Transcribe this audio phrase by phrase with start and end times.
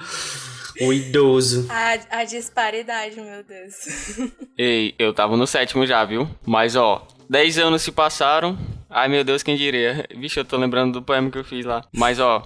[0.80, 1.66] O idoso.
[1.68, 3.74] A, a disparidade, meu Deus.
[4.56, 6.28] Ei, eu tava no sétimo já, viu?
[6.46, 8.58] Mas ó, 10 anos se passaram.
[8.90, 10.04] Ai meu Deus, quem diria?
[10.16, 11.84] Vixe, eu tô lembrando do poema que eu fiz lá.
[11.92, 12.42] Mas ó.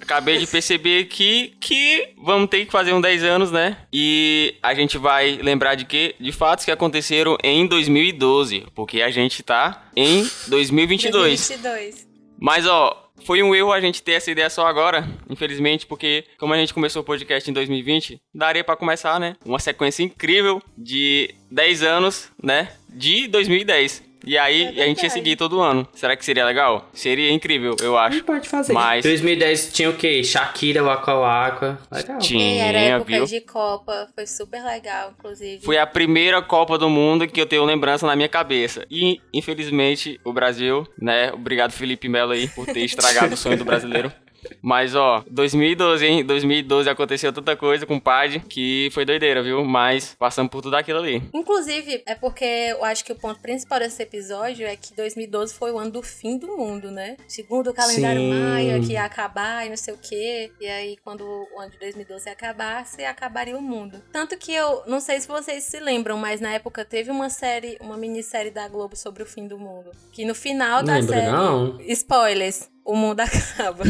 [0.00, 3.78] Acabei de perceber aqui que vamos ter que fazer um 10 anos, né?
[3.92, 6.14] E a gente vai lembrar de quê?
[6.20, 8.66] De fatos que aconteceram em 2012.
[8.74, 11.48] Porque a gente tá em 2022.
[11.48, 12.06] 2022.
[12.38, 16.52] Mas ó, foi um erro a gente ter essa ideia só agora, infelizmente, porque como
[16.52, 19.34] a gente começou o podcast em 2020, daria pra começar, né?
[19.44, 22.70] Uma sequência incrível de 10 anos, né?
[22.90, 24.13] De 2010.
[24.26, 25.86] E aí É a gente ia seguir todo ano.
[25.94, 26.88] Será que seria legal?
[26.92, 28.22] Seria incrível, eu acho.
[28.24, 28.72] pode fazer.
[28.72, 30.22] Mas- 2010 tinha o quê?
[30.24, 31.78] Shakira, Waka Waka.
[31.92, 32.18] Legal.
[32.18, 33.24] Tinha, era época viu?
[33.26, 35.64] de Copa, foi super legal, inclusive.
[35.64, 38.86] Foi a primeira Copa do Mundo que eu tenho lembrança na minha cabeça.
[38.90, 41.32] E, infelizmente, o Brasil, né?
[41.32, 44.10] Obrigado, Felipe Melo aí, por ter estragado o sonho do brasileiro.
[44.62, 46.24] Mas, ó, 2012, hein?
[46.24, 49.64] 2012 aconteceu tanta coisa com o Pad que foi doideira, viu?
[49.64, 51.22] Mas passamos por tudo aquilo ali.
[51.32, 55.70] Inclusive, é porque eu acho que o ponto principal desse episódio é que 2012 foi
[55.72, 57.16] o ano do fim do mundo, né?
[57.28, 58.32] Segundo o calendário Sim.
[58.32, 60.50] maia, que ia acabar e não sei o quê.
[60.60, 64.02] E aí, quando o ano de 2012 acabasse, acabaria o mundo.
[64.12, 67.76] Tanto que eu não sei se vocês se lembram, mas na época teve uma série,
[67.80, 69.90] uma minissérie da Globo sobre o fim do mundo.
[70.12, 71.30] Que no final da Lembro, série.
[71.30, 71.80] não.
[71.82, 72.73] Spoilers.
[72.84, 73.84] O mundo acaba.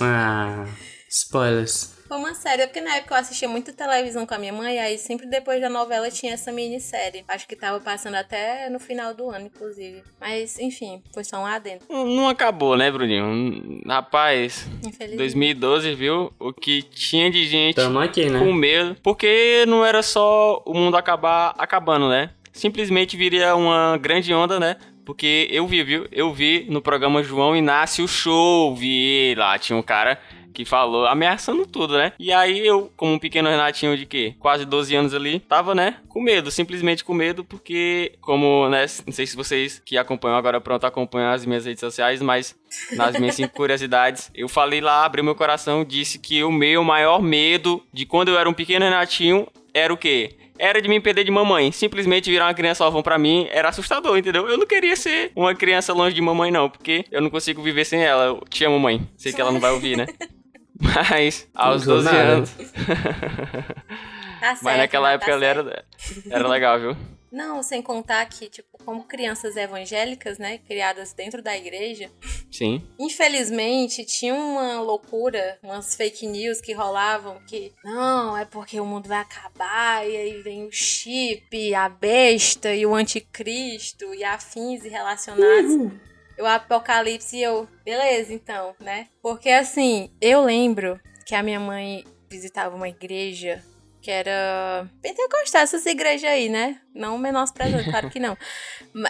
[0.00, 0.66] Ah,
[1.08, 1.94] spoilers.
[2.06, 4.96] Foi uma série, porque na época eu assistia muito televisão com a minha mãe, aí
[4.96, 7.24] sempre depois da novela tinha essa minissérie.
[7.26, 10.04] Acho que tava passando até no final do ano, inclusive.
[10.20, 13.82] Mas, enfim, foi só um adendo, Não não acabou, né, Bruninho?
[13.84, 15.16] Rapaz, infelizmente.
[15.16, 16.32] 2012, viu?
[16.38, 18.38] O que tinha de gente Tamo aqui, né?
[18.38, 18.96] com medo.
[19.02, 22.30] Porque não era só o mundo acabar acabando, né?
[22.52, 24.76] Simplesmente viria uma grande onda, né?
[25.06, 26.08] Porque eu vi, viu?
[26.10, 28.74] Eu vi no programa João Inácio Show.
[28.74, 30.20] Vi lá, tinha um cara
[30.52, 32.12] que falou ameaçando tudo, né?
[32.18, 34.34] E aí eu, como um pequeno Renatinho de quê?
[34.40, 35.98] Quase 12 anos ali, tava, né?
[36.08, 38.86] Com medo, simplesmente com medo, porque, como, né?
[39.06, 42.56] Não sei se vocês que acompanham agora pronto acompanham as minhas redes sociais, mas
[42.92, 47.22] nas minhas cinco curiosidades, eu falei lá, abri meu coração, disse que o meu maior
[47.22, 50.36] medo de quando eu era um pequeno Renatinho era o quê?
[50.58, 51.70] Era de me perder de mamãe.
[51.72, 54.48] Simplesmente virar uma criança órfã pra mim era assustador, entendeu?
[54.48, 57.84] Eu não queria ser uma criança longe de mamãe, não, porque eu não consigo viver
[57.84, 58.24] sem ela.
[58.24, 59.06] Eu te amo, mãe.
[59.16, 60.06] Sei que ela não vai ouvir, né?
[60.78, 62.18] Mas, aos Não 12 nada.
[62.18, 62.50] anos.
[62.50, 65.68] Tá certo, Mas naquela tá época ele certo.
[65.68, 65.84] era,
[66.30, 66.96] era legal, viu?
[67.30, 72.10] Não, sem contar que, tipo, como crianças evangélicas, né, criadas dentro da igreja,
[72.50, 72.82] Sim.
[72.98, 79.08] Infelizmente, tinha uma loucura, umas fake news que rolavam que não, é porque o mundo
[79.08, 84.88] vai acabar e aí vem o chip, a besta e o anticristo e afins e
[84.88, 85.92] relacionados.
[86.38, 89.08] O apocalipse e eu, beleza, então, né?
[89.22, 93.62] Porque assim, eu lembro que a minha mãe visitava uma igreja
[94.06, 96.80] que era pentecostal, essas igrejas aí, né?
[96.94, 98.38] Não menosprezando, claro que não.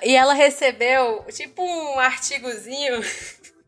[0.02, 3.02] E ela recebeu, tipo, um artigozinho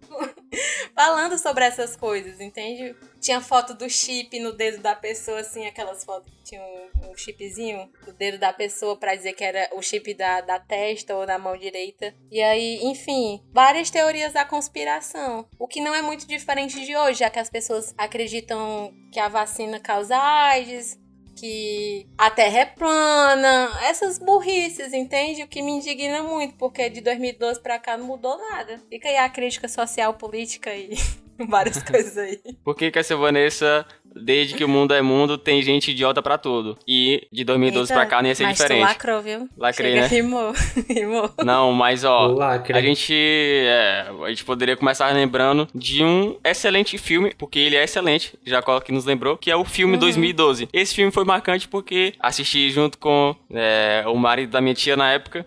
[0.97, 2.97] falando sobre essas coisas, entende?
[3.21, 7.93] Tinha foto do chip no dedo da pessoa, assim, aquelas fotos que tinha um, chipzinho
[8.07, 11.39] no dedo da pessoa pra dizer que era o chip da, da testa ou da
[11.39, 12.15] mão direita.
[12.31, 15.47] E aí, enfim, várias teorias da conspiração.
[15.59, 19.29] O que não é muito diferente de hoje, já que as pessoas acreditam que a
[19.29, 20.99] vacina causa AIDS,
[21.39, 25.43] que a Terra é plana, essas burrices, entende?
[25.43, 28.81] O que me indigna muito, porque de 2012 pra cá não mudou nada.
[28.89, 30.97] Fica aí a crítica social, política e
[31.49, 32.39] várias coisas aí.
[32.65, 36.37] Por que que essa Vanessa, desde que o mundo é mundo, tem gente idiota pra
[36.39, 36.77] tudo?
[36.87, 38.81] E de 2012 Eita, pra cá nem ia ser mas diferente.
[38.81, 39.49] Tu lacrou, viu?
[39.57, 40.09] Lacrei, Chega, né?
[40.09, 40.53] Rimou,
[40.89, 41.31] rimou.
[41.45, 42.77] Não, mas ó, O lacre.
[42.77, 47.85] a gente, é, a gente poderia começar lembrando de um excelente filme, porque ele é
[47.85, 50.01] excelente, já que nos lembrou, que é o filme Uhum.
[50.01, 50.69] 2012.
[50.73, 55.13] Esse filme foi marcante porque assisti junto com é, o marido da minha tia na
[55.13, 55.45] época.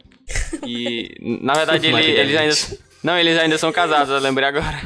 [0.66, 2.82] E, na verdade, ele- eles ainda.
[3.04, 4.80] Não, eles ainda são casados, eu lembrei agora.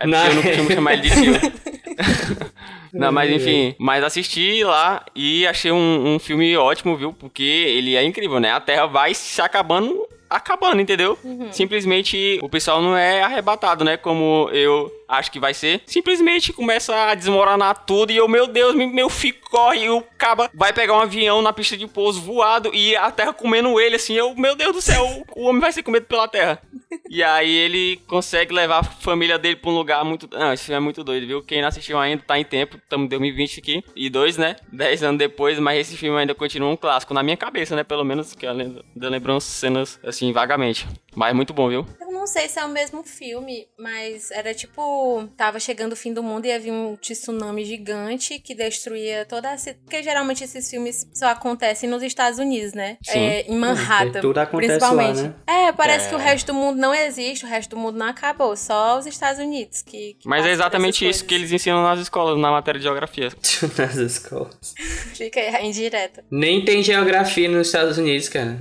[0.00, 0.26] É porque Não.
[0.26, 1.34] eu não costumo chamar ele de tio.
[2.92, 7.12] Não, mas enfim, mas assisti lá e achei um, um filme ótimo, viu?
[7.12, 8.50] Porque ele é incrível, né?
[8.50, 11.18] A Terra vai se acabando, acabando, entendeu?
[11.50, 13.96] Simplesmente o pessoal não é arrebatado, né?
[13.96, 15.82] Como eu acho que vai ser.
[15.86, 20.02] Simplesmente começa a desmoronar tudo e eu, meu Deus, me- meu filho corre e o
[20.18, 23.96] caba vai pegar um avião na pista de pouso voado e a Terra comendo ele,
[23.96, 24.14] assim.
[24.14, 26.60] Eu, meu Deus do céu, o, o homem vai ser comido pela Terra.
[27.10, 30.28] E aí ele consegue levar a família dele pra um lugar muito.
[30.30, 31.42] Não, esse filme é muito doido, viu?
[31.42, 32.76] Quem não assistiu ainda tá em tempo.
[32.76, 33.84] Estamos em 2020 aqui.
[33.96, 34.56] E dois, né?
[34.70, 37.14] Dez anos depois, mas esse filme ainda continua um clássico.
[37.14, 37.82] Na minha cabeça, né?
[37.82, 40.86] Pelo menos que eu lembro, eu lembro umas cenas assim, vagamente.
[41.14, 41.86] Mas muito bom, viu?
[42.00, 45.26] Eu não sei se é o mesmo filme, mas era tipo.
[45.36, 49.58] Tava chegando o fim do mundo e havia um tsunami gigante que destruía toda a.
[49.58, 52.98] ci- Porque geralmente esses filmes só acontecem nos Estados Unidos, né?
[53.02, 53.18] Sim.
[53.18, 54.20] É, em Manhattan.
[54.20, 55.16] tudo acontece principalmente.
[55.16, 55.34] lá, né?
[55.68, 56.08] É, parece É.
[56.10, 58.54] que o resto do mundo não existe, o resto do mundo não acabou.
[58.56, 60.14] Só os Estados Unidos que.
[60.20, 63.28] que Mas é exatamente isso que eles ensinam nas escolas, na matéria de geografia.
[63.76, 64.74] Nas escolas.
[65.14, 66.24] Fica aí indireta.
[66.30, 68.58] Nem tem geografia nos Estados Unidos, cara.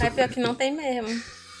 [0.00, 1.08] É pior que não tem mesmo.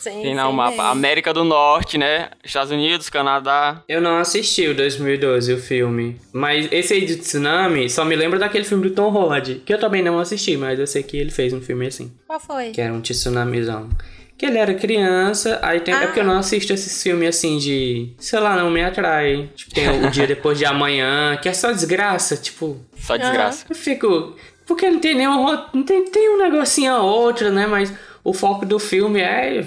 [0.00, 0.70] Sem, Tem lá o mapa.
[0.76, 0.88] meme.
[0.90, 2.28] América do Norte, né?
[2.44, 3.82] Estados Unidos, Canadá.
[3.88, 6.20] Eu não assisti o 2012, o filme.
[6.30, 9.62] Mas esse aí de tsunami só me lembra daquele filme do Tom Holland.
[9.64, 12.12] Que eu também não assisti, mas eu sei que ele fez um filme assim.
[12.26, 12.70] Qual foi?
[12.70, 13.88] Que era um tsunamizão.
[14.36, 15.94] Que ele era criança, aí tem.
[15.94, 16.00] É Ah.
[16.06, 18.12] porque eu não assisto esses filmes assim de.
[18.18, 19.48] Sei lá, não me atrai.
[19.54, 22.78] Tipo, tem o dia depois de amanhã, que é só desgraça, tipo.
[22.98, 23.64] Só desgraça.
[23.70, 24.36] Eu fico.
[24.66, 25.46] Porque não tem nenhum.
[25.84, 27.66] tem, tem um negocinho ou outro, né?
[27.66, 29.60] Mas o foco do filme é.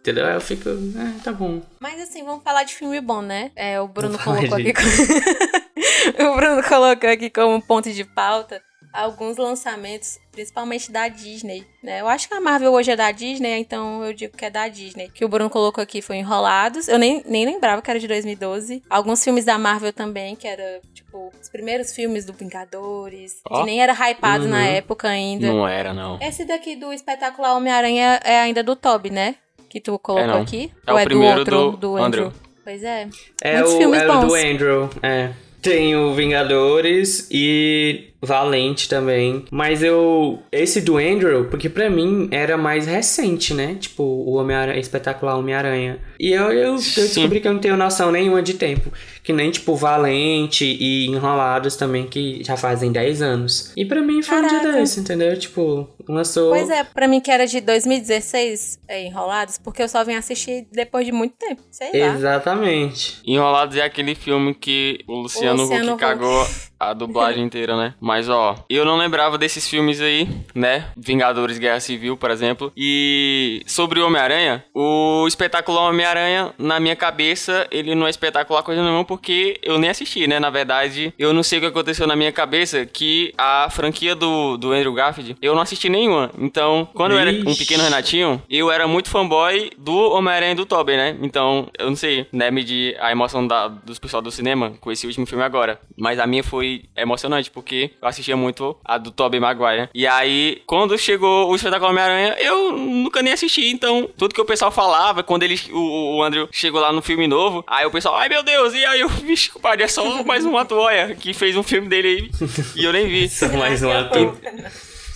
[0.00, 0.26] Entendeu?
[0.26, 0.68] Eu fico.
[0.98, 1.62] Ah, tá bom.
[1.80, 3.50] Mas assim, vamos falar de filme bom, né?
[3.56, 4.72] É, o Bruno colocou aqui.
[4.74, 4.84] como-
[6.32, 8.60] o Bruno colocou aqui como ponto de pauta
[8.94, 12.00] alguns lançamentos, principalmente da Disney, né?
[12.00, 14.68] Eu acho que a Marvel hoje é da Disney, então eu digo que é da
[14.68, 15.10] Disney.
[15.12, 16.86] Que o Bruno colocou aqui foi Enrolados.
[16.88, 18.82] Eu nem, nem lembrava que era de 2012.
[18.88, 23.60] Alguns filmes da Marvel também, que era, tipo, os primeiros filmes do Vingadores, Ó.
[23.60, 24.64] que nem era hypado na Uhum.
[24.64, 25.46] época ainda.
[25.48, 26.18] Não era, não.
[26.20, 29.34] Esse daqui do espetacular Homem-Aranha é ainda do Toby, né?
[29.68, 30.42] Que tu colocou não.
[30.42, 30.72] aqui?
[30.86, 32.26] É Ou o é primeiro do outro, do do Andrew.
[32.26, 32.40] Andrew?
[32.62, 33.08] Pois é.
[33.42, 34.26] É Muitos o, filmes é o bons.
[34.28, 35.30] do Andrew, é.
[35.60, 39.44] Tem o Vingadores e Valente também.
[39.50, 40.42] Mas eu.
[40.50, 43.76] Esse do Andrew, porque pra mim era mais recente, né?
[43.80, 45.98] Tipo, o Homem-Aranha, espetacular Homem-Aranha.
[46.18, 48.90] E eu, eu, eu descobri que eu não tenho noção nenhuma de tempo.
[49.22, 53.72] Que nem, tipo, Valente e Enrolados também, que já fazem 10 anos.
[53.74, 54.78] E pra mim foi um dia Caraca.
[54.78, 55.38] desse, entendeu?
[55.38, 56.50] Tipo, lançou.
[56.50, 60.66] Pois é, pra mim que era de 2016, é, Enrolados, porque eu só vim assistir
[60.70, 62.14] depois de muito tempo, sei lá.
[62.14, 63.18] Exatamente.
[63.26, 66.00] Enrolados é aquele filme que o Luciano, Luciano Huck Huck.
[66.00, 66.46] cagou
[66.90, 67.94] a dublagem inteira, né?
[68.00, 70.86] Mas ó, eu não lembrava desses filmes aí, né?
[70.96, 72.72] Vingadores Guerra Civil, por exemplo.
[72.76, 78.82] E sobre o Homem-Aranha, o espetacular Homem-Aranha, na minha cabeça, ele não é espetacular coisa
[78.82, 80.38] nenhuma porque eu nem assisti, né?
[80.38, 84.56] Na verdade, eu não sei o que aconteceu na minha cabeça que a franquia do,
[84.56, 86.30] do Andrew Garfield, eu não assisti nenhuma.
[86.38, 90.66] Então, quando eu era um pequeno Renatinho, eu era muito fanboy do Homem-Aranha e do
[90.66, 91.16] Tobey, né?
[91.22, 95.06] Então, eu não sei, né, medir a emoção da, dos pessoal do cinema com esse
[95.06, 95.78] último filme agora.
[95.96, 99.88] Mas a minha foi emocionante, porque eu assistia muito a do Tobey Maguire.
[99.94, 103.70] E aí, quando chegou o Espetáculo Homem-Aranha, eu nunca nem assisti.
[103.70, 107.26] Então, tudo que o pessoal falava, quando ele, o, o Andrew chegou lá no filme
[107.26, 110.44] novo, aí o pessoal, ai meu Deus, e aí eu, vixe, compadre, é só mais
[110.44, 112.30] uma toalha que fez um filme dele aí.
[112.76, 113.28] E eu nem vi.
[113.34, 114.36] Só mais um ator.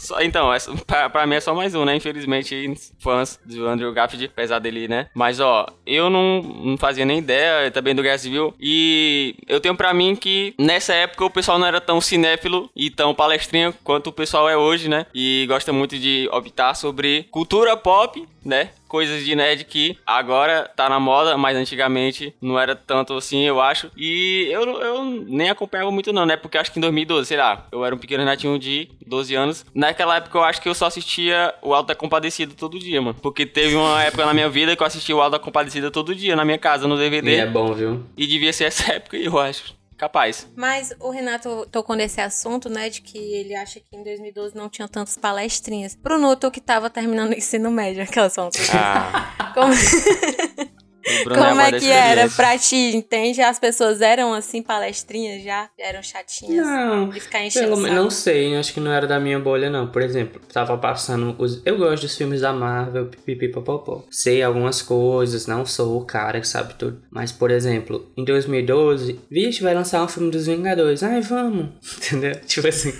[0.08, 1.94] Só- então, essa, pra, pra mim é só mais um, né?
[1.96, 5.08] Infelizmente, fãs do Andrew Garfield, apesar dele, né?
[5.14, 8.54] Mas, ó, eu não, não fazia nem ideia também do Guerra Civil.
[8.58, 12.90] E eu tenho pra mim que nessa época o pessoal não era tão cinéfilo e
[12.90, 15.06] tão palestrinha quanto o pessoal é hoje, né?
[15.14, 18.70] E gosta muito de optar sobre cultura pop, né?
[18.88, 23.60] Coisas de nerd que agora tá na moda, mas antigamente não era tanto assim, eu
[23.60, 23.90] acho.
[23.96, 26.36] E eu, eu nem acompanhava muito não, né?
[26.36, 29.66] Porque acho que em 2012, sei lá, eu era um pequeno netinho de 12 anos.
[29.74, 33.16] Naquela época eu acho que eu só assistia o Alto da Compadecida todo dia, mano.
[33.20, 36.14] Porque teve uma época na minha vida que eu assistia o Alto da Compadecida todo
[36.14, 37.30] dia na minha casa, no DVD.
[37.30, 38.04] E é bom, viu?
[38.16, 39.77] E devia ser essa época, eu acho.
[39.98, 40.48] Capaz.
[40.54, 44.68] Mas o Renato tocou nesse assunto, né, de que ele acha que em 2012 não
[44.68, 45.96] tinha tantas palestrinhas.
[45.96, 48.48] Pro Nuto que tava terminando o ensino médio, aquelas são.
[48.72, 50.70] Ah, Como, Bruno
[51.24, 53.40] como é voz que era pra ti, entende?
[53.40, 55.68] As pessoas eram assim, palestrinhas já?
[55.78, 56.66] Eram chatinhas?
[56.66, 59.86] Não, De ficar enchendo Pelo não sei, acho que não era da minha bolha, não.
[59.86, 61.62] Por exemplo, tava passando os.
[61.64, 64.04] Eu gosto dos filmes da Marvel, pipipipopopó.
[64.10, 67.00] Sei algumas coisas, não sou o cara que sabe tudo.
[67.10, 71.02] Mas, por exemplo, em 2012, vixe, vai lançar um filme dos Vingadores.
[71.02, 71.68] Ai, vamos.
[71.98, 72.34] Entendeu?
[72.46, 72.92] Tipo assim.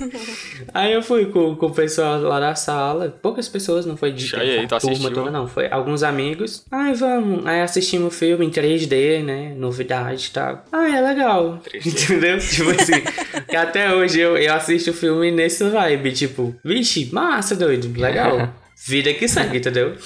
[0.73, 3.09] aí eu fui com, com o pessoal lá da sala.
[3.23, 5.14] Poucas pessoas, não foi de Aí, a turma assistiu?
[5.14, 5.47] toda, não.
[5.47, 6.64] Foi alguns amigos.
[6.71, 7.47] Ai, vamos.
[7.47, 9.54] Aí assistimos o filme em 3D, né?
[9.57, 10.64] Novidade e tal.
[10.71, 11.62] Ah, é legal.
[11.64, 12.04] 3D.
[12.04, 12.38] Entendeu?
[12.49, 17.90] Tipo assim, até hoje eu, eu assisto o filme nesse vibe, tipo, vixe, massa, doido,
[17.99, 18.52] legal.
[18.87, 19.97] Vida que sangue, entendeu?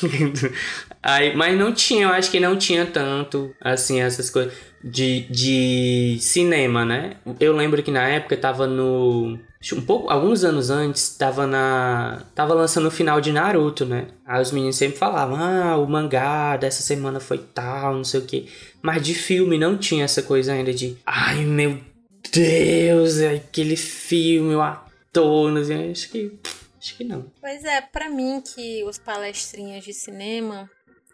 [1.03, 6.17] Aí, mas não tinha, eu acho que não tinha tanto, assim, essas coisas de, de
[6.21, 7.17] cinema, né?
[7.39, 9.39] Eu lembro que na época tava no.
[9.73, 12.25] Um pouco, alguns anos antes, tava na.
[12.35, 14.09] Tava lançando o final de Naruto, né?
[14.27, 18.25] Aí os meninos sempre falavam, ah, o mangá dessa semana foi tal, não sei o
[18.27, 18.47] quê.
[18.83, 20.97] Mas de filme não tinha essa coisa ainda de.
[21.07, 21.79] Ai meu
[22.33, 25.91] Deus, é aquele filme, o ator, não sei.
[25.93, 26.33] Acho que.
[26.79, 27.31] Acho que não.
[27.41, 30.69] Pois é, pra mim que os palestrinhas de cinema,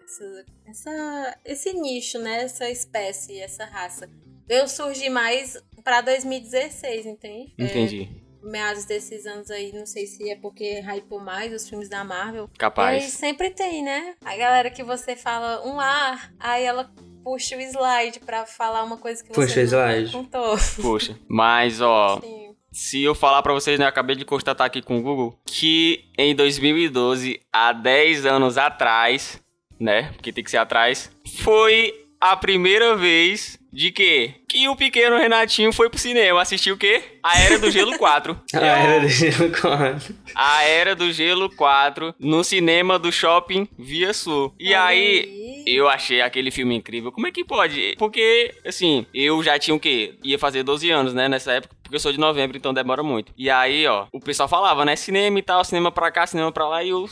[0.05, 2.45] essa, essa- esse nicho, né?
[2.45, 4.09] Essa espécie, essa raça,
[4.49, 7.53] veio surgir mais pra 2016, entende?
[7.59, 8.09] Entendi.
[8.25, 12.05] É, meados desses anos aí, não sei se é porque hypou mais os filmes da
[12.05, 12.45] Marvel.
[12.45, 13.05] E aí Capaz.
[13.13, 14.15] sempre tem, né?
[14.25, 16.91] A galera que você fala um ar, aí ela
[17.25, 20.13] puxa o slide pra falar uma coisa que Puxa você o não slide.
[20.13, 20.57] contou.
[20.81, 21.19] Poxa.
[21.29, 22.55] Mas, ó, Sim.
[22.73, 26.05] se eu falar pra vocês, né, eu acabei de constatar aqui com o Google, que
[26.17, 29.43] em 2012, há 10 anos atrás,
[29.79, 31.11] né, porque tem que ser atrás,
[31.43, 34.35] foi a primeira vez de quê?
[34.49, 37.03] Que o pequeno Renatinho foi pro cinema assistir o quê?
[37.23, 38.41] A Era do Gelo 4.
[38.55, 40.15] Ah, era de Gelo 4.
[40.35, 44.55] A Era do Gelo 4 no cinema do shopping Via Sul.
[44.59, 47.13] E aí, eu achei aquele filme incrível.
[47.13, 47.95] Como é que pode?
[47.99, 50.15] Porque, assim, eu já tinha o quê?
[50.25, 53.33] Ia fazer 12 anos, né, nessa época, porque eu sou de novembro, então demora muito.
[53.37, 56.69] E aí, ó, o pessoal falava, né, cinema e tal, cinema pra cá, cinema pra
[56.69, 57.07] lá, e eu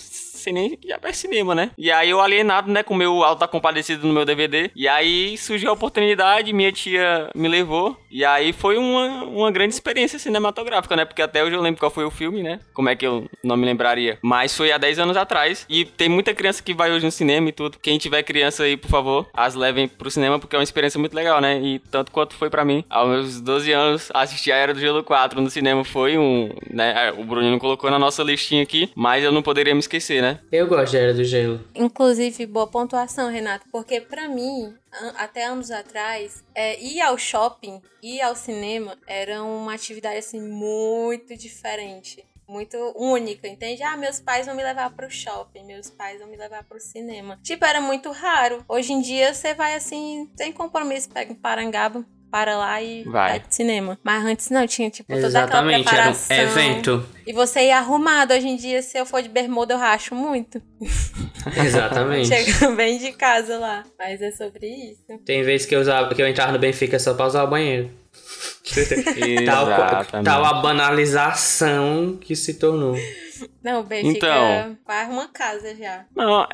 [0.47, 1.71] sei nem já é cinema, né?
[1.77, 4.71] E aí eu alienado, né, com o meu Alta Compadecido no meu DVD.
[4.77, 7.97] E aí surgiu a oportunidade, minha tia me levou.
[8.11, 11.05] E aí foi uma, uma grande experiência cinematográfica, né?
[11.05, 12.61] Porque até hoje eu lembro qual foi o filme, né?
[12.73, 14.19] Como é que eu não me lembraria?
[14.23, 15.67] Mas foi há 10 anos atrás.
[15.69, 17.79] E tem muita criança que vai hoje no cinema e tudo.
[17.81, 21.15] Quem tiver criança aí, por favor, as levem pro cinema, porque é uma experiência muito
[21.15, 21.61] legal, né?
[21.61, 25.03] E tanto quanto foi pra mim, aos meus 12 anos, assistir a Era do Gelo
[25.03, 26.51] 4 no cinema foi um.
[26.71, 27.13] né?
[27.19, 30.36] O Bruninho colocou na nossa listinha aqui, mas eu não poderia me esquecer, né?
[30.51, 31.61] Eu gosto da Era do Gelo.
[31.75, 34.75] Inclusive, boa pontuação, Renato, porque pra mim,
[35.17, 41.37] até anos atrás, é, ir ao shopping, ir ao cinema era uma atividade assim muito
[41.37, 42.25] diferente.
[42.49, 43.83] Muito única, entende?
[43.83, 47.41] Ah, meus pais vão me levar pro shopping, meus pais vão me levar pro cinema.
[47.43, 48.65] Tipo, era muito raro.
[48.69, 53.31] Hoje em dia você vai assim, sem compromisso, pega um parangaba, para lá e Vai.
[53.31, 53.99] vai pro cinema.
[54.03, 56.37] Mas antes não, tinha tipo toda aquela Exatamente, era um preparação.
[56.37, 57.07] evento.
[57.27, 58.33] E você ia arrumado.
[58.35, 60.61] Hoje em dia, se eu for de bermuda, eu racho muito.
[61.65, 62.29] Exatamente.
[62.35, 63.85] Chega bem de casa lá.
[63.99, 65.03] Mas é sobre isso.
[65.25, 67.91] Tem vezes que eu, usava, que eu entrava no Benfica só pra usar o banheiro.
[69.47, 70.25] tal, Exatamente.
[70.25, 72.97] tal a banalização que se tornou.
[73.63, 74.79] Não, o Benfica Então.
[74.87, 76.05] faz uma casa já.
[76.15, 76.47] Não,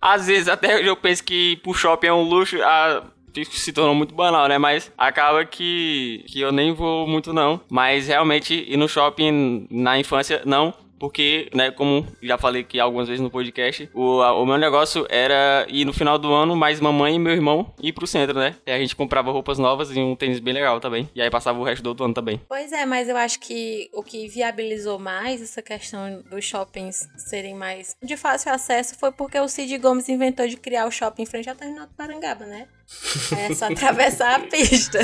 [0.00, 3.04] às vezes até eu penso que ir pro shopping é um luxo, a-
[3.50, 4.58] se tornou muito banal, né?
[4.58, 7.60] Mas acaba que, que eu nem vou muito não.
[7.68, 10.74] Mas realmente ir no shopping na infância, não.
[10.98, 15.06] Porque, né, como já falei aqui algumas vezes no podcast, o, a- o meu negócio
[15.10, 18.54] era ir no final do ano, mais mamãe e meu irmão ir pro centro, né?
[18.66, 21.08] E a gente comprava roupas novas e um tênis bem legal também.
[21.14, 22.40] E aí passava o resto do outro ano também.
[22.48, 27.54] Pois é, mas eu acho que o que viabilizou mais essa questão dos shoppings serem
[27.54, 31.26] mais de fácil acesso foi porque o Cid Gomes inventou de criar o shopping em
[31.26, 32.66] frente ao terminal do Parangaba, né?
[33.36, 34.98] É só atravessar a pista.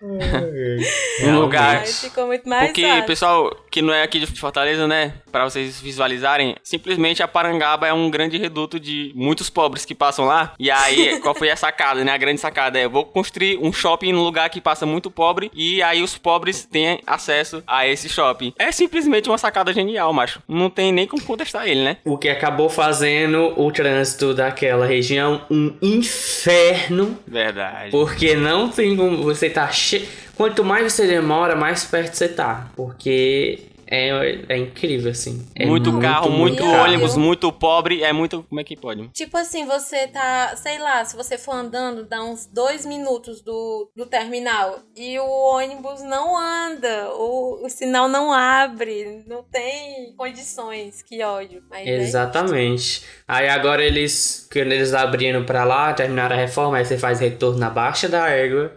[0.00, 3.04] Um lugar Aí ficou muito mais Porque, fácil.
[3.04, 5.14] pessoal, que não é aqui de Fortaleza, né?
[5.30, 10.24] Pra vocês visualizarem, simplesmente a Parangaba é um grande reduto de muitos pobres que passam
[10.24, 10.54] lá.
[10.58, 12.12] E aí, qual foi a sacada, né?
[12.12, 15.50] A grande sacada é: eu vou construir um shopping num lugar que passa muito pobre
[15.54, 18.52] e aí os pobres têm acesso a esse shopping.
[18.58, 20.40] É simplesmente uma sacada genial, macho.
[20.48, 21.96] Não tem nem como contestar ele, né?
[22.04, 27.18] O que acabou fazendo o trânsito daquela região um inferno.
[27.26, 27.90] Verdade.
[27.90, 30.08] Porque não tem como você tá che...
[30.36, 32.70] Quanto mais você demora, mais perto você tá.
[32.76, 34.10] Porque É,
[34.50, 35.46] é incrível, assim.
[35.54, 36.84] É muito, carro, muito, carro.
[36.84, 38.42] ônibus, muito pobre, é muito.
[38.42, 39.08] Como é que pode?
[39.08, 43.90] Tipo assim, você tá, sei lá, se você for andando, dá uns dois minutos do,
[43.96, 51.00] do terminal e o ônibus não anda, o, o sinal não abre, não tem condições,
[51.00, 51.62] que ódio.
[51.70, 53.02] Mas é Exatamente.
[53.26, 57.58] Aí agora eles, quando eles abriram pra lá, terminaram a reforma, aí você faz retorno
[57.58, 58.70] na baixa da égua.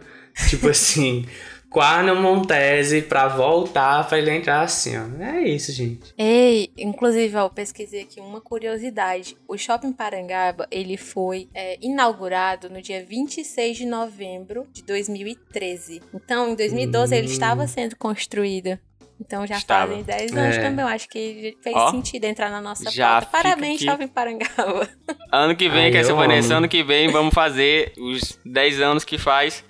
[0.48, 1.26] Tipo assim,
[1.70, 5.22] Quarno Montese pra voltar pra ele entrar assim, ó.
[5.22, 6.12] É isso, gente.
[6.18, 9.36] Ei, inclusive, ó, eu pesquisei aqui uma curiosidade.
[9.48, 16.02] O Shopping Parangaba, ele foi é, inaugurado no dia 26 de novembro de 2013.
[16.14, 17.30] Então, em 2012, ele Hum.
[17.30, 18.78] estava sendo construído.
[19.24, 19.88] Então já Estava.
[19.92, 20.60] fazem 10 anos É.
[20.62, 20.84] também.
[20.84, 23.26] Eu acho que fez Ó, sentido entrar na nossa já pauta.
[23.30, 23.84] Parabéns, aqui.
[23.84, 24.88] Shopping Parangaba.
[25.32, 28.80] Ano que vem, Ai, que é eu Vanessa, ano que vem vamos fazer os 10
[28.82, 29.64] anos que faz.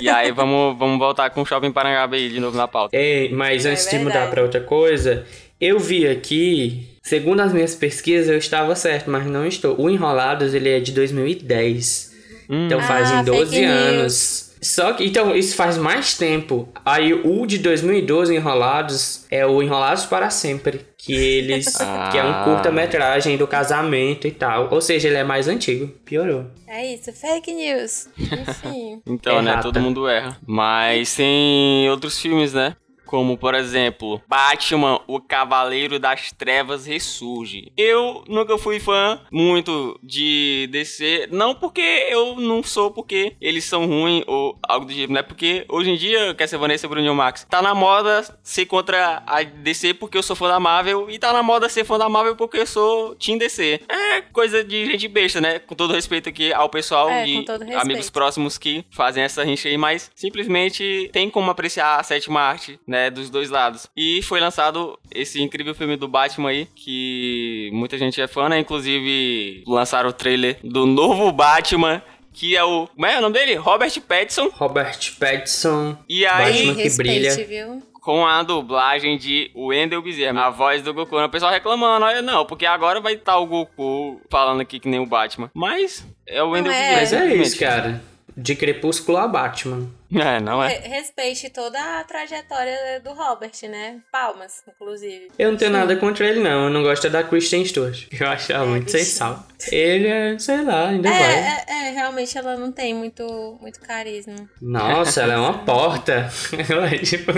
[0.00, 2.96] e aí vamos, vamos voltar com o Shopping Parangaba aí de novo na pauta.
[2.96, 5.26] Ei, mas É antes de mudar pra outra coisa,
[5.60, 9.78] eu vi aqui, segundo as minhas pesquisas, eu estava certo, mas não estou.
[9.78, 12.10] O Enrolados, ele é de 2010.
[12.48, 12.66] Hum.
[12.66, 13.76] Então Ah, fazem 12 fake news.
[14.00, 14.51] anos.
[14.62, 16.68] Só que, então, isso faz mais tempo.
[16.84, 20.86] Aí o de 2012, Enrolados, é o Enrolados para Sempre.
[20.96, 21.66] Que eles.
[22.12, 22.42] que é um Ah.
[22.44, 24.68] curta-metragem do casamento e tal.
[24.70, 25.88] Ou seja, ele é mais antigo.
[26.04, 26.46] Piorou.
[26.68, 28.08] É isso, fake news.
[28.16, 29.02] Enfim.
[29.06, 29.58] Então, né?
[29.60, 30.38] Todo mundo erra.
[30.46, 32.76] Mas tem outros filmes, né?
[33.12, 37.70] Como, por exemplo, Batman, o Cavaleiro das Trevas ressurge.
[37.76, 43.84] Eu nunca fui fã muito de DC, não porque eu não sou, porque eles são
[43.84, 45.20] ruins ou algo do tipo, né?
[45.20, 49.42] Porque hoje em dia, quer ser Vanessa Bruno Max, tá na moda ser contra a
[49.42, 52.34] DC porque eu sou fã da Marvel, e tá na moda ser fã da Marvel
[52.34, 53.82] porque eu sou Team DC.
[53.90, 55.58] É coisa de gente besta, né?
[55.58, 59.76] Com todo respeito aqui ao pessoal É, e amigos próximos que fazem essa rincha aí,
[59.76, 63.86] mas simplesmente tem como apreciar a sétima arte, né, dos dois lados.
[63.96, 68.58] E foi lançado esse incrível filme do Batman aí, que muita gente é fã, né?
[68.58, 72.86] Inclusive lançaram o trailer do novo Batman, que é o.
[72.86, 73.54] Como é o nome dele?
[73.54, 74.48] Robert Pattinson.
[74.54, 75.96] Robert Pattinson.
[76.08, 77.46] E aí, Batman que brilha.
[77.46, 77.92] viu?
[78.02, 81.16] com a dublagem de Wendell Bezerra, a voz do Goku.
[81.16, 84.98] O pessoal reclamando, olha, não, porque agora vai estar o Goku falando aqui que nem
[84.98, 85.50] o Batman.
[85.54, 86.98] Mas é o Wendell é.
[86.98, 87.24] Bezerra.
[87.24, 88.02] Mas é isso, cara.
[88.36, 89.88] De Crepúsculo a Batman.
[90.22, 90.68] É, não é?
[90.68, 94.00] Re- Respeite toda a trajetória do Robert, né?
[94.12, 95.28] Palmas, inclusive.
[95.38, 96.64] Eu não tenho nada contra ele, não.
[96.64, 98.06] Eu não gosto é da Kristen Stewart.
[98.18, 99.46] Eu acho ela É, muito sem sal.
[99.70, 101.32] Ele é, sei lá, ainda É, vai.
[101.32, 104.34] é, é, realmente ela não tem muito, muito carisma.
[104.60, 106.28] Nossa, ela é uma porta.
[106.68, 107.32] Ela é tipo.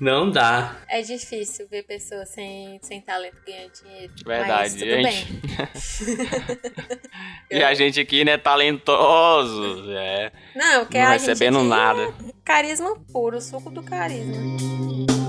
[0.00, 0.76] Não dá.
[0.88, 4.12] É difícil ver pessoas sem, sem talento ganhar dinheiro.
[4.26, 5.32] Verdade, Mas tudo gente.
[5.32, 6.18] bem.
[7.50, 12.12] E a gente aqui, né, talentosos, é, Não, que não a recebendo gente aqui nada.
[12.44, 15.27] carisma puro, suco do carisma.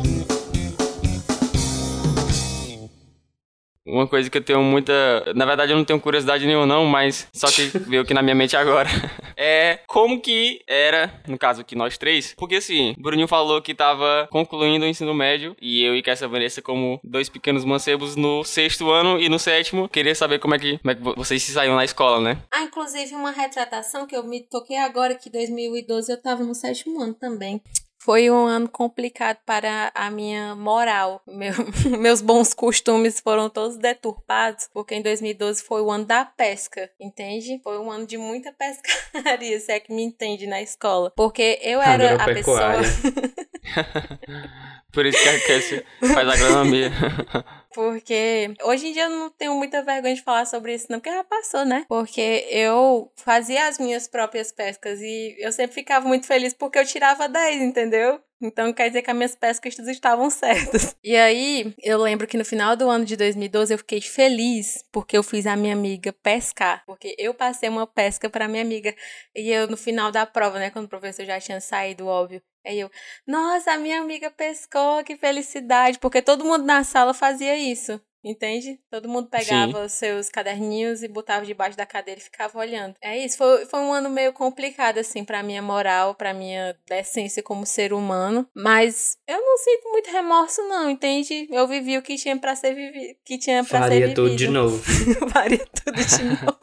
[3.91, 4.93] Uma coisa que eu tenho muita.
[5.35, 8.35] Na verdade, eu não tenho curiosidade nenhuma, não, mas só que veio aqui na minha
[8.35, 8.89] mente agora.
[9.41, 12.33] É como que era, no caso aqui, nós três.
[12.37, 15.55] Porque assim, o Bruninho falou que tava concluindo o ensino médio.
[15.61, 19.87] E eu e Kessa Vanessa, como dois pequenos mancebos no sexto ano e no sétimo,
[19.87, 22.37] queria saber como é que, como é que vo- vocês se saíam na escola, né?
[22.51, 27.01] Ah, inclusive uma retratação que eu me toquei agora, que 2012 eu tava no sétimo
[27.01, 27.61] ano também.
[28.01, 31.21] Foi um ano complicado para a minha moral.
[31.27, 31.53] Meu-
[31.99, 37.59] meus bons costumes foram todos deturpados, porque em 2012 foi o ano da pesca, entende?
[37.61, 41.11] Foi um ano de muita pescaria, se é que me entende na escola.
[41.15, 42.79] Porque eu era a pessoa.
[44.91, 46.91] Por isso que a Kessia faz agronomia.
[47.73, 51.15] Porque hoje em dia eu não tenho muita vergonha de falar sobre isso, não, porque
[51.15, 51.85] já passou, né?
[51.87, 56.85] Porque eu fazia as minhas próprias pescas e eu sempre ficava muito feliz porque eu
[56.85, 58.19] tirava 10, entendeu?
[58.41, 60.95] Então quer dizer que as minhas pescas estavam certas.
[61.03, 65.17] E aí, eu lembro que no final do ano de 2012 eu fiquei feliz porque
[65.17, 66.83] eu fiz a minha amiga pescar.
[66.85, 68.95] Porque eu passei uma pesca pra minha amiga.
[69.35, 72.41] E eu, no final da prova, né, quando o professor já tinha saído, óbvio.
[72.69, 72.91] Aí eu,
[73.25, 75.97] nossa, a minha amiga pescou, que felicidade.
[75.97, 77.99] Porque todo mundo na sala fazia isso.
[78.21, 78.77] Entende?
[78.91, 82.93] Todo mundo pegava os seus caderninhos e botava debaixo da cadeira e ficava olhando.
[83.01, 83.37] É isso.
[83.37, 87.93] Foi, foi um ano meio complicado, assim, pra minha moral, pra minha decência como ser
[87.93, 88.45] humano.
[88.53, 91.47] Mas eu não sinto muito remorso, não, entende?
[91.49, 93.15] Eu vivi o que tinha pra ser vivido.
[93.23, 94.15] Que tinha pra ser Faria vivido.
[94.15, 94.83] tudo de novo.
[95.31, 96.59] Faria tudo de novo.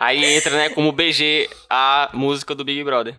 [0.00, 3.16] Aí entra, né, como BG a música do Big Brother.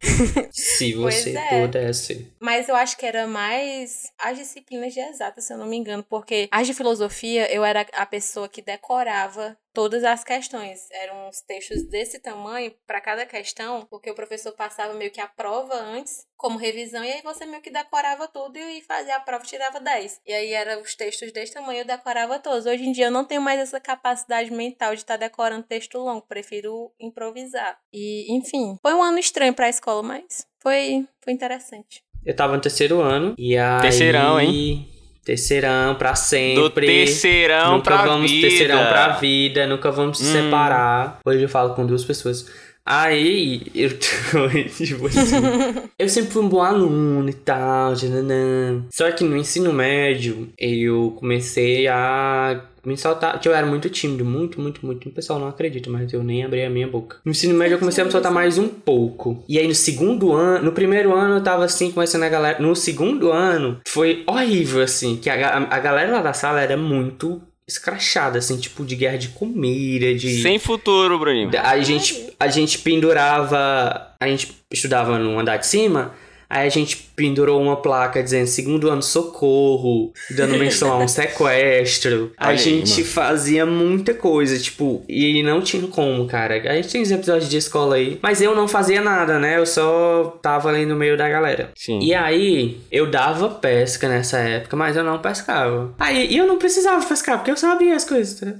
[0.51, 1.61] Se você é.
[1.61, 2.33] pudesse.
[2.39, 6.03] Mas eu acho que era mais as disciplinas de exatas, se eu não me engano,
[6.03, 10.87] porque as de filosofia eu era a pessoa que decorava todas as questões.
[10.91, 15.27] Eram uns textos desse tamanho para cada questão, porque o professor passava meio que a
[15.27, 19.43] prova antes, como revisão, e aí você meio que decorava tudo e fazia a prova
[19.43, 20.21] e tirava 10.
[20.25, 22.65] E aí eram os textos desse tamanho, eu decorava todos.
[22.65, 25.97] Hoje em dia eu não tenho mais essa capacidade mental de estar tá decorando texto
[25.97, 27.77] longo, prefiro improvisar.
[27.93, 32.03] E, enfim, foi um ano estranho para a escola, mas foi, foi interessante.
[32.25, 33.81] Eu tava no terceiro ano e aí...
[33.81, 34.87] Terceirão, hein?
[35.23, 36.61] Terceirão pra sempre.
[36.63, 38.47] Do terceirão nunca pra vamos vida.
[38.47, 40.31] terceirão pra vida, nunca vamos se Hum.
[40.45, 41.19] separar.
[41.25, 42.47] Hoje eu falo com duas pessoas.
[42.83, 43.89] Aí, eu
[44.75, 45.35] tipo assim,
[45.99, 48.83] eu sempre fui um bom aluno e tal, jananã.
[48.91, 54.25] Só que no ensino médio, eu comecei a me soltar, que eu era muito tímido,
[54.25, 55.07] muito, muito, muito.
[55.09, 57.17] O pessoal não acredita, mas eu nem abri a minha boca.
[57.23, 59.43] No ensino médio eu comecei a me soltar mais um pouco.
[59.47, 62.59] E aí no segundo ano, no primeiro ano eu tava assim, conhecendo a galera.
[62.59, 66.75] No segundo ano, foi horrível, assim, que a, ga- a galera lá da sala era
[66.77, 70.41] muito escrachada, assim, tipo de guerra de comida, de...
[70.41, 71.49] Sem futuro, Bruninho.
[71.63, 74.07] A gente, a gente pendurava.
[74.19, 76.13] A gente estudava no andar de cima.
[76.51, 82.33] Aí a gente pendurou uma placa dizendo segundo ano socorro, dando menção a um sequestro.
[82.37, 83.05] A gente mano.
[83.05, 86.55] fazia muita coisa, tipo, e não tinha como, cara.
[86.69, 88.19] A gente tem os episódios de escola aí.
[88.21, 89.59] Mas eu não fazia nada, né?
[89.59, 91.69] Eu só tava ali no meio da galera.
[91.73, 91.99] Sim.
[91.99, 95.93] E aí, eu dava pesca nessa época, mas eu não pescava.
[95.97, 98.55] Aí, eu não precisava pescar, porque eu sabia as coisas, né?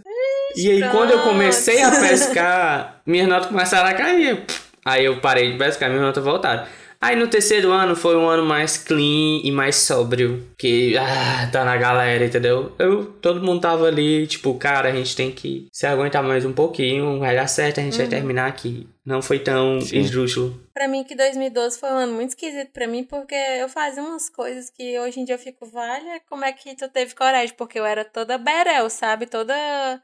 [0.55, 4.45] E aí, quando eu comecei a pescar, minhas notas começaram a cair.
[4.85, 6.63] Aí eu parei de pescar, minhas notas voltaram.
[7.03, 10.47] Aí no terceiro ano foi um ano mais clean e mais sóbrio.
[10.55, 12.73] Que, ah, tá na galera, entendeu?
[12.77, 16.53] Eu, todo mundo tava ali, tipo, cara, a gente tem que se aguentar mais um
[16.53, 18.87] pouquinho, vai dar certo, a gente vai terminar aqui.
[19.05, 19.99] Não foi tão Sim.
[19.99, 20.61] esdrúxulo.
[20.73, 24.29] Pra mim, que 2012 foi um ano muito esquisito pra mim, porque eu fazia umas
[24.29, 27.55] coisas que hoje em dia eu fico, vale, como é que tu teve coragem?
[27.55, 29.25] Porque eu era toda berel, sabe?
[29.25, 29.53] Toda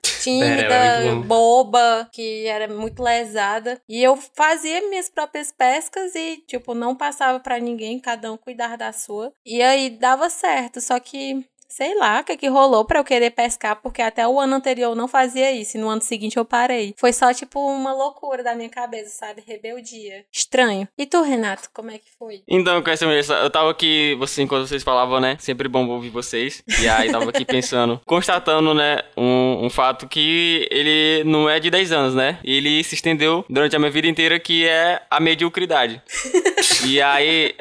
[0.24, 1.22] tímida, bom.
[1.22, 3.80] boba, que era muito lesada.
[3.88, 8.78] E eu fazia minhas próprias pescas e, tipo, não passava pra ninguém, cada um cuidar
[8.78, 9.32] da sua.
[9.46, 11.46] E aí dava certo, só que.
[11.68, 14.92] Sei lá o que, que rolou pra eu querer pescar, porque até o ano anterior
[14.92, 16.94] eu não fazia isso, e no ano seguinte eu parei.
[16.98, 19.44] Foi só, tipo, uma loucura da minha cabeça, sabe?
[19.46, 20.26] Rebeldia.
[20.32, 20.88] Estranho.
[20.98, 22.42] E tu, Renato, como é que foi?
[22.48, 25.38] Então, com essa mesa, eu tava aqui, você, enquanto vocês falavam, né?
[25.40, 26.64] Sempre bom ouvir vocês.
[26.82, 31.70] E aí tava aqui pensando, constatando, né, um, um fato que ele não é de
[31.70, 32.40] 10 anos, né?
[32.44, 36.02] Ele se estendeu durante a minha vida inteira, que é a mediocridade.
[36.86, 37.56] e aí,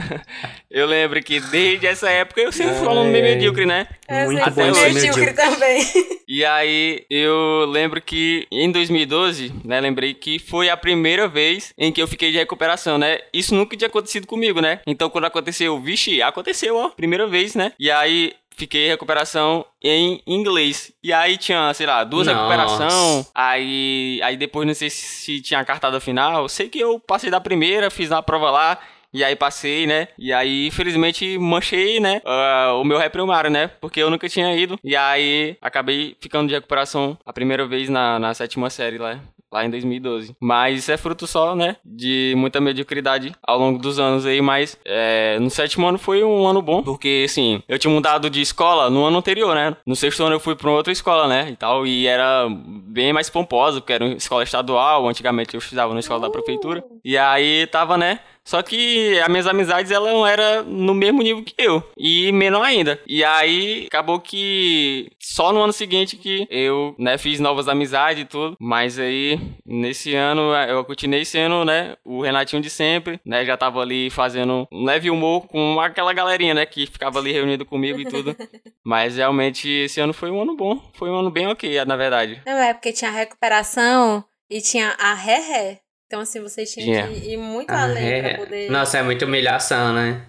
[0.70, 3.41] eu lembro que desde essa época eu sempre aluno meio.
[3.42, 3.86] Medíocre, né?
[4.08, 5.32] Eu Muito bom medíocre medíocre.
[5.34, 5.82] também.
[6.28, 11.92] E aí eu lembro que em 2012, né, lembrei que foi a primeira vez em
[11.92, 13.18] que eu fiquei de recuperação, né?
[13.34, 14.80] Isso nunca tinha acontecido comigo, né?
[14.86, 17.72] Então quando aconteceu, vixe, aconteceu, ó, primeira vez, né?
[17.78, 20.92] E aí fiquei em recuperação em inglês.
[21.02, 22.38] E aí tinha, sei lá, duas Nossa.
[22.38, 23.26] recuperação.
[23.34, 26.48] Aí aí depois não sei se tinha a cartada final.
[26.48, 28.78] Sei que eu passei da primeira, fiz uma prova lá.
[29.12, 30.08] E aí passei, né?
[30.18, 32.20] E aí, infelizmente, manchei, né?
[32.24, 33.70] ah, o meu ré primário, né?
[33.80, 34.78] Porque eu nunca tinha ido.
[34.82, 39.18] E aí, acabei ficando de recuperação a primeira vez na, na sétima série lá.
[39.52, 40.34] Lá em 2012.
[40.40, 41.76] Mas isso é fruto só, né?
[41.84, 44.40] De muita mediocridade ao longo dos anos aí.
[44.40, 46.82] Mas é, no sétimo ano foi um ano bom.
[46.82, 49.76] Porque, assim, eu tinha mudado de escola no ano anterior, né?
[49.86, 51.50] No sexto ano eu fui pra outra escola, né?
[51.50, 51.86] E tal.
[51.86, 55.06] E era bem mais pomposa, porque era uma escola estadual.
[55.06, 56.82] Antigamente eu estudava na escola da prefeitura.
[57.04, 58.20] E aí tava, né?
[58.44, 61.82] Só que as minhas amizades, elas não eram no mesmo nível que eu.
[61.96, 63.00] E menor ainda.
[63.06, 68.26] E aí, acabou que só no ano seguinte que eu, né, fiz novas amizades e
[68.26, 68.56] tudo.
[68.60, 73.44] Mas aí, nesse ano, eu continuei sendo, né, o Renatinho de sempre, né?
[73.44, 77.64] Já tava ali fazendo um leve humor com aquela galerinha, né, que ficava ali reunido
[77.64, 78.36] comigo e tudo.
[78.84, 80.80] Mas realmente, esse ano foi um ano bom.
[80.94, 82.42] Foi um ano bem ok, na verdade.
[82.44, 85.81] Não, é porque tinha recuperação e tinha a ré-ré.
[86.12, 87.08] Então, assim, vocês tinham Tinha.
[87.20, 88.22] que ir muito Ah, além é.
[88.34, 88.70] pra poder.
[88.70, 90.20] Nossa, é muita humilhação, né?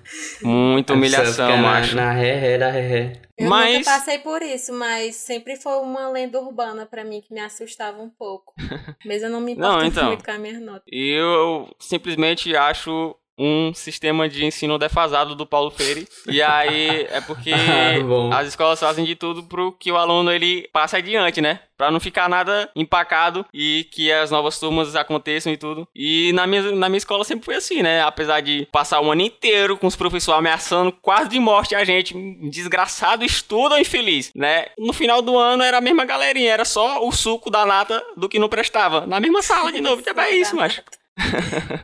[0.41, 1.93] Muita humilhação, na- macho.
[1.97, 3.13] Na ré, ré, da ré, ré.
[3.37, 7.33] Eu Mas- nunca passei por isso, mas sempre foi uma lenda urbana pra mim que
[7.33, 8.53] me assustava um pouco.
[9.05, 10.07] Mas eu não me importo Não, então.
[10.07, 10.83] muito com a minha nota.
[10.89, 16.07] E eu simplesmente acho um sistema de ensino defasado do Paulo Freire.
[16.27, 18.31] E aí é porque Ah, bom.
[18.33, 21.59] as escolas fazem de tudo pro que o aluno ele passe adiante, né?
[21.75, 25.87] Pra não ficar nada empacado e que as novas turmas aconteçam e tudo.
[25.95, 28.01] E na minha, na minha escola sempre foi assim, né?
[28.03, 32.13] Apesar de passar o ano inteiro com os professores ameaçando quase de morte a gente,
[32.49, 34.67] desgraçado, estuda infeliz, né?
[34.77, 38.29] No final do ano era a mesma galerinha, era só o suco da nata do
[38.29, 39.05] que não prestava.
[39.07, 40.81] Na mesma sala de novo, é isso, macho.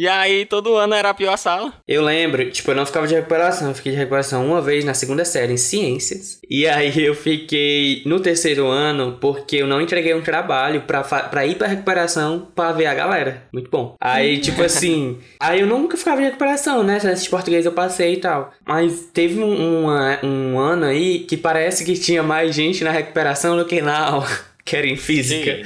[0.00, 1.72] E aí todo ano era a pior sala.
[1.88, 4.94] Eu lembro, tipo, eu não ficava de recuperação, eu fiquei de recuperação uma vez na
[4.94, 6.38] segunda série em ciências.
[6.48, 11.44] E aí eu fiquei no terceiro ano porque eu não entreguei um trabalho pra, pra
[11.44, 13.42] ir pra recuperação pra ver a galera.
[13.52, 13.96] Muito bom.
[14.00, 16.98] Aí, tipo assim, aí eu nunca ficava de recuperação, né?
[17.12, 18.52] Esse português eu passei e tal.
[18.64, 23.56] Mas teve um, uma- um ano aí que parece que tinha mais gente na recuperação
[23.56, 24.28] do que na aula,
[24.64, 25.60] que era em física.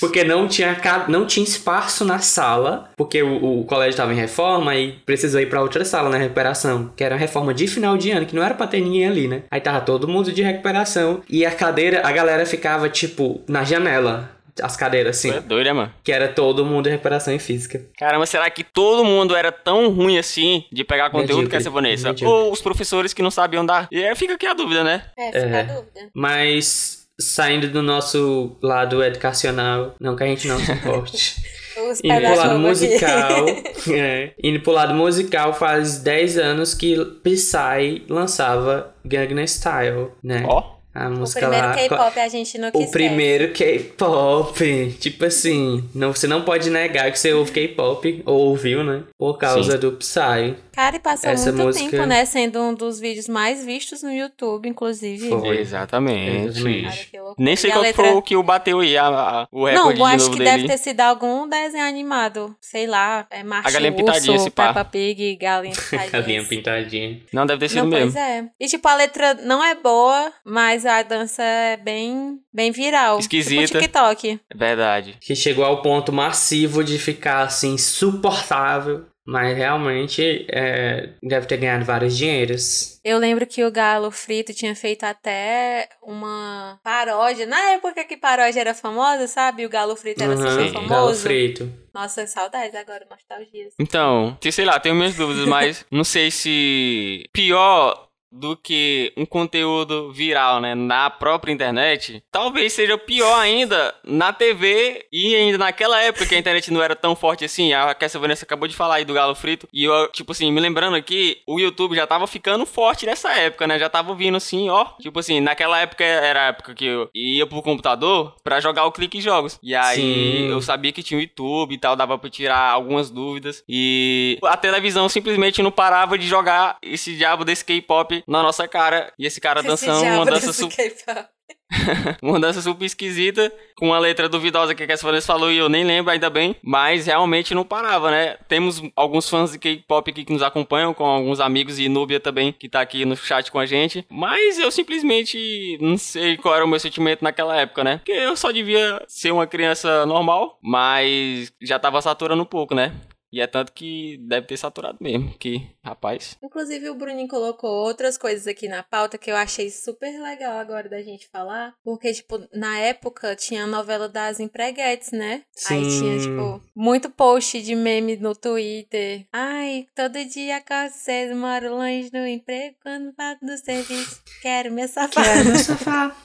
[0.00, 0.76] Porque não tinha,
[1.08, 5.48] não tinha espaço na sala, porque o, o colégio estava em reforma e precisou ir
[5.48, 8.42] pra outra sala na recuperação, que era uma reforma de final de ano, que não
[8.42, 9.42] era pra ter ninguém ali, né?
[9.50, 14.30] Aí tava todo mundo de recuperação e a cadeira, a galera ficava tipo na janela,
[14.62, 15.92] as cadeiras assim, É doido, né, mano?
[16.02, 17.82] que era todo mundo de recuperação em física.
[17.98, 22.08] Caramba, será que todo mundo era tão ruim assim de pegar conteúdo que essa Vanessa?
[22.08, 22.34] medíocre.
[22.34, 23.86] Ou os professores que não sabiam dar?
[23.92, 25.02] E aí fica aqui a dúvida, né?
[25.18, 25.60] É, fica É.
[25.60, 26.00] a dúvida.
[26.14, 31.36] Mas saindo do nosso lado educacional, não que a gente não suporte.
[31.90, 33.46] Os Indo pro lado musical.
[33.92, 40.42] é, indo pro lado musical, faz 10 anos que Psy lançava Gangnam Style, né?
[40.46, 40.75] Ó.
[40.96, 41.74] A O música primeiro lá.
[41.74, 44.96] K-pop a gente não O quis primeiro K-pop.
[44.98, 49.02] Tipo assim, não, você não pode negar que você ouve K-pop, ou ouviu, né?
[49.18, 49.78] Por causa Sim.
[49.78, 50.54] do Psy.
[50.72, 52.24] Cara, e passou Essa muito música- tempo, né?
[52.24, 55.28] Sendo um dos vídeos mais vistos no YouTube, inclusive.
[55.28, 55.58] Foi.
[55.58, 56.46] Exatamente.
[56.48, 57.10] Exatamente.
[57.38, 59.88] Nem sei a qual letra- foi o que o bateu aí, a, a- o Não,
[59.88, 60.50] recorde eu de acho novo que dele.
[60.50, 62.56] deve ter sido algum desenho animado.
[62.60, 64.68] Sei lá, é Macho Galinha Pintadinha, Urso, esse pá.
[64.68, 66.10] Peppa Pig, Galinha Pintadinha.
[66.10, 67.20] Galinha pintadinha.
[67.32, 68.12] Não, deve ter sido Não, mesmo.
[68.12, 68.44] pois é.
[68.60, 73.18] E tipo, a letra não é boa, mas a dança é bem, bem viral.
[73.18, 73.66] Esquisita.
[73.66, 74.40] Tipo TikTok.
[74.50, 75.16] É verdade.
[75.20, 79.04] Que chegou ao ponto massivo de ficar assim, insuportável.
[79.26, 83.00] Mas realmente é, deve ter ganhado vários dinheiros.
[83.04, 87.44] Eu lembro que o Galo Frito tinha feito até uma paródia.
[87.46, 89.66] Na época que paródia era famosa, sabe?
[89.66, 91.22] O Galo Frito era Uhum, super Galo famoso.
[91.22, 91.72] frito.
[91.92, 93.72] Nossa, saudades agora, nostalgias.
[93.80, 98.05] Então, sei lá, tenho minhas dúvidas, mas não sei se pior
[98.38, 105.04] do que um conteúdo viral, né, na própria internet, talvez seja pior ainda na TV
[105.12, 107.72] e ainda naquela época que a internet não era tão forte assim.
[107.72, 109.68] A essa Vanessa acabou de falar aí do Galo Frito.
[109.72, 113.66] E eu, tipo assim, me lembrando aqui, o YouTube já tava ficando forte nessa época,
[113.66, 113.78] né?
[113.78, 114.84] Já tava vindo assim, ó.
[115.00, 118.92] Tipo assim, naquela época era a época que eu ia pro computador pra jogar o
[118.92, 119.58] Clique Jogos.
[119.62, 120.48] E aí Sim.
[120.48, 123.64] eu sabia que tinha o YouTube e tal, dava pra tirar algumas dúvidas.
[123.68, 129.12] E a televisão simplesmente não parava de jogar esse diabo desse K-pop na nossa cara.
[129.18, 131.28] E esse cara dançando Esse uma dança, desse su K-pop.
[132.22, 135.68] uma dança super esquisita, com uma letra duvidosa que a Cass Vanessa falou e eu
[135.68, 136.56] nem lembro ainda bem.
[136.62, 138.36] Mas realmente não parava, né?
[138.48, 142.52] Temos alguns fãs de K-pop aqui que nos acompanham, com alguns amigos e Núbia também,
[142.52, 144.06] que tá aqui no chat com a gente.
[144.10, 147.98] Mas eu simplesmente não sei qual era o meu sentimento naquela época, né?
[147.98, 152.92] Porque eu só devia ser uma criança normal, mas já tava saturando um pouco, né?
[153.32, 156.36] E é tanto que deve ter saturado mesmo, que, rapaz.
[156.42, 160.88] Inclusive, o Bruninho colocou outras coisas aqui na pauta que eu achei super legal agora
[160.88, 161.74] da gente falar.
[161.84, 165.42] Porque, tipo, na época tinha a novela das empreguetes, né?
[165.68, 166.00] Aí Sim.
[166.00, 169.26] tinha, tipo, muito post de meme no Twitter.
[169.32, 174.86] Ai, todo dia acordo cedo, moro longe do emprego, quando volto do serviço, quero meu
[174.86, 175.22] sofá.
[175.64, 176.16] sofá.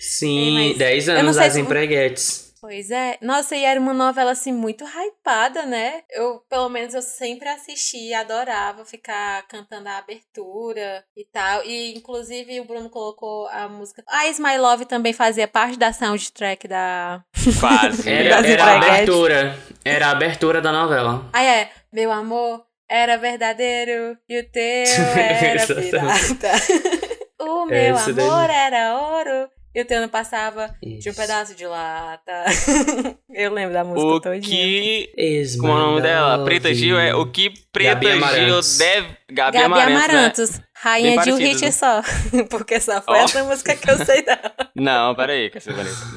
[0.00, 2.53] Sim, Ei, mas 10 eu não anos das se- empreguetes.
[2.64, 3.18] Pois é.
[3.20, 6.00] Nossa, e era uma novela assim muito hypada, né?
[6.10, 11.62] Eu, pelo menos, eu sempre assisti, adorava ficar cantando a abertura e tal.
[11.62, 14.02] E inclusive o Bruno colocou a música.
[14.08, 17.22] A Is My Love também fazia parte da soundtrack da.
[17.60, 18.10] Quase.
[18.10, 19.58] Era, era a abertura.
[19.84, 21.28] Era a abertura da novela.
[21.34, 21.70] Ah, é.
[21.92, 24.62] Meu amor era verdadeiro e o teu
[25.20, 26.52] era pirata.
[27.44, 28.26] o meu Esse daí.
[28.26, 31.14] amor era ouro e o teu não passava de um Isso.
[31.20, 32.44] pedaço de lata.
[33.34, 34.42] eu lembro da música O todinha.
[34.42, 36.44] que Como é o nome dela?
[36.44, 38.78] Preta Gil é o que Preta Gabi Gil Amarantos.
[38.78, 39.08] deve.
[39.32, 40.58] Gabi, Gabi Amarantos.
[40.58, 40.64] né?
[40.84, 41.70] Rainha de um hit né?
[41.70, 42.02] só.
[42.50, 43.22] Porque só foi Ó.
[43.24, 44.52] essa música que eu sei dela.
[44.76, 45.50] Não, peraí.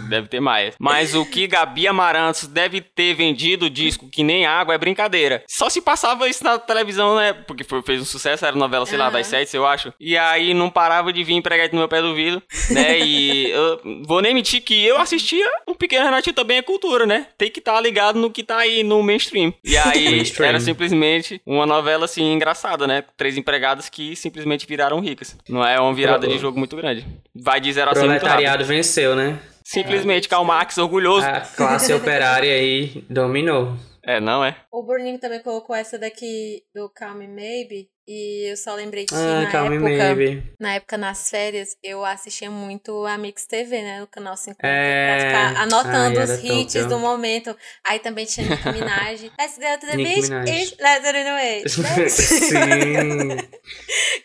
[0.10, 0.76] Deve ter mais.
[0.80, 5.44] Mas o que Gabi Amarantos deve ter vendido disco que nem água é brincadeira.
[5.48, 7.34] Só se passava isso na televisão, né?
[7.34, 9.14] Porque foi- fez um sucesso, era novela, sei lá, Aham.
[9.14, 9.94] das sete, eu acho.
[10.00, 13.00] E aí não parava de vir empregar no meu pé do vidro, né?
[13.00, 15.48] E eu vou nem mentir que eu assistia
[15.78, 17.28] Pequeno Renatinho também é cultura, né?
[17.38, 19.54] Tem que estar ligado no que tá aí no mainstream.
[19.64, 20.50] E aí Mainstream.
[20.50, 23.04] era simplesmente uma novela assim engraçada, né?
[23.16, 25.38] Três empregadas que simplesmente viraram ricas.
[25.48, 27.06] Não é uma virada Pro- de jogo muito grande.
[27.36, 27.94] Vai de zero a.
[27.94, 29.40] Proletariado venceu, né?
[29.64, 31.26] Simplesmente Karl Marx orgulhoso.
[31.28, 33.74] A classe operária aí dominou.
[34.04, 34.56] É, não é?
[34.72, 37.90] O Bruninho também colocou essa daqui do Calm Maybe.
[38.08, 40.44] E eu só lembrei que Ah, na época, Maybe.
[40.58, 44.00] na época, nas férias, eu assistia muito a Mix TV, né?
[44.00, 44.66] No canal 50.
[44.66, 45.18] É.
[45.20, 47.54] Pra ficar anotando Ai, os hits do momento.
[47.86, 49.32] Aí também tinha Nicki Minaj.
[49.38, 50.30] Let's go to the Nicki beach.
[50.30, 50.76] Minaj.
[50.80, 51.64] Let's go to the way.
[52.10, 53.38] Sim.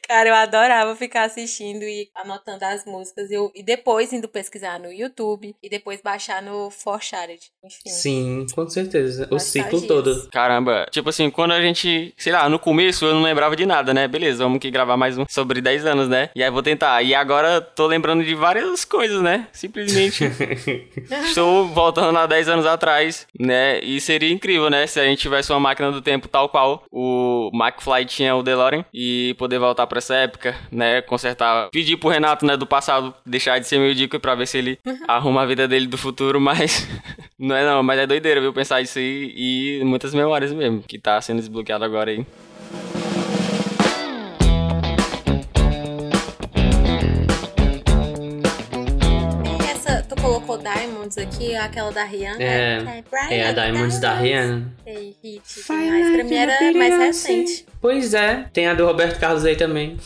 [0.09, 3.31] Cara, eu adorava ficar assistindo e anotando as músicas.
[3.31, 5.57] Eu, e depois indo pesquisar no YouTube.
[5.63, 7.41] E depois baixar no Forshared.
[7.65, 7.91] Enfim.
[7.91, 9.27] Sim, com certeza.
[9.31, 10.29] O ciclo todo.
[10.31, 13.72] Caramba, tipo assim, quando a gente, sei lá, no começo eu não lembrava de nada,
[13.95, 14.07] né?
[14.07, 16.29] Beleza, vamos que gravar mais um sobre 10 anos, né?
[16.35, 17.03] E aí vou tentar.
[17.03, 19.47] E agora tô lembrando de várias coisas, né?
[19.53, 20.25] Simplesmente
[21.25, 23.81] estou voltando a 10 anos atrás, né?
[23.81, 24.87] E seria incrível, né?
[24.87, 28.85] Se a gente tivesse uma máquina do tempo tal qual o McFly tinha o DeLorean
[28.93, 31.01] e poder voltar pra essa época, né?
[31.01, 34.59] Consertar, pedir pro Renato, né, do passado, deixar de ser meio dico pra ver se
[34.59, 36.87] ele arruma a vida dele do futuro, mas
[37.39, 40.99] não é não, mas é doideira, viu, pensar isso aí e muitas memórias mesmo, que
[40.99, 42.27] tá sendo desbloqueado agora aí.
[50.59, 52.43] Colocou Diamonds aqui, aquela da Rihanna?
[52.43, 52.79] É,
[53.11, 54.73] Bright é a Diamonds da Rihanna.
[54.87, 56.11] Ei, hit demais.
[56.15, 57.67] Pra mim era mais recente.
[57.81, 59.97] Pois é, tem a do Roberto Carlos aí também.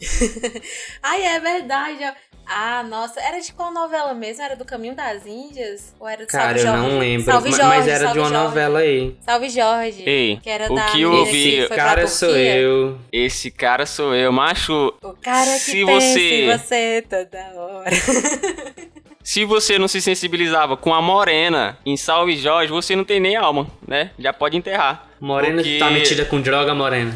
[1.02, 1.98] Ai, é verdade.
[2.04, 2.12] ó.
[2.50, 4.42] Ah, nossa, era de qual novela mesmo?
[4.42, 5.94] Era do Caminho das Índias?
[6.00, 6.88] Ou era do Cara, Salve eu Jorge?
[6.94, 7.24] não lembro.
[7.30, 8.44] Salve Jorge, mas era de Salve uma Jorge.
[8.44, 9.16] novela aí.
[9.20, 10.02] Salve Jorge.
[10.06, 12.98] Ei, que era o da que eu pra Cara, sou eu.
[13.12, 14.94] Esse cara sou eu, macho.
[15.02, 17.90] O cara que Se pensa você- em você toda hora.
[19.28, 23.36] Se você não se sensibilizava com a morena em Salve Jorge, você não tem nem
[23.36, 24.10] alma, né?
[24.18, 25.06] Já pode enterrar.
[25.20, 27.14] Morena Porque- que tá metida com droga, Morena.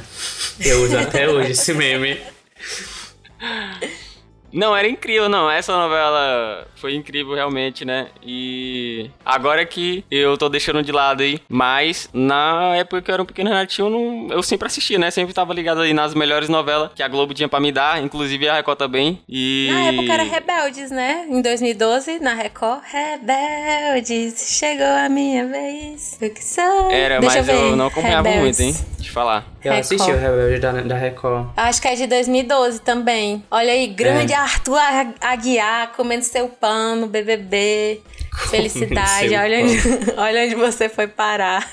[0.60, 2.20] Eu uso até hoje esse meme.
[4.52, 5.50] Não, era incrível, não.
[5.50, 8.08] Essa novela foi incrível realmente, né?
[8.22, 13.22] E agora que eu tô deixando de lado aí, mas na época que eu era
[13.22, 15.10] um pequeno Renatinho, eu, não- eu sempre assistia, né?
[15.10, 18.48] Sempre tava ligado aí nas melhores novelas que a Globo tinha pra me dar, inclusive
[18.48, 19.20] a Record também.
[19.28, 21.26] E Na época era Rebeldes, né?
[21.30, 22.82] Em 2012, na Record.
[22.84, 26.18] Rebeldes, chegou a minha vez.
[26.20, 26.90] O que sou?
[26.90, 28.58] Era, Deixa mas eu, eu, não acompanhava Rebeldes.
[28.60, 28.86] muito, hein?
[28.96, 29.44] Deixa eu falar.
[29.64, 29.80] Eu Record.
[29.80, 31.46] assisti o Rebelde da, da Record.
[31.56, 33.42] Acho que é de 2012 também.
[33.50, 34.36] Olha aí, grande É.
[34.42, 38.00] Arthur Aguiar comendo seu pão no BBB.
[38.32, 39.34] Felicidade.
[39.34, 39.78] Olha onde,
[40.16, 41.70] olha onde você foi parar.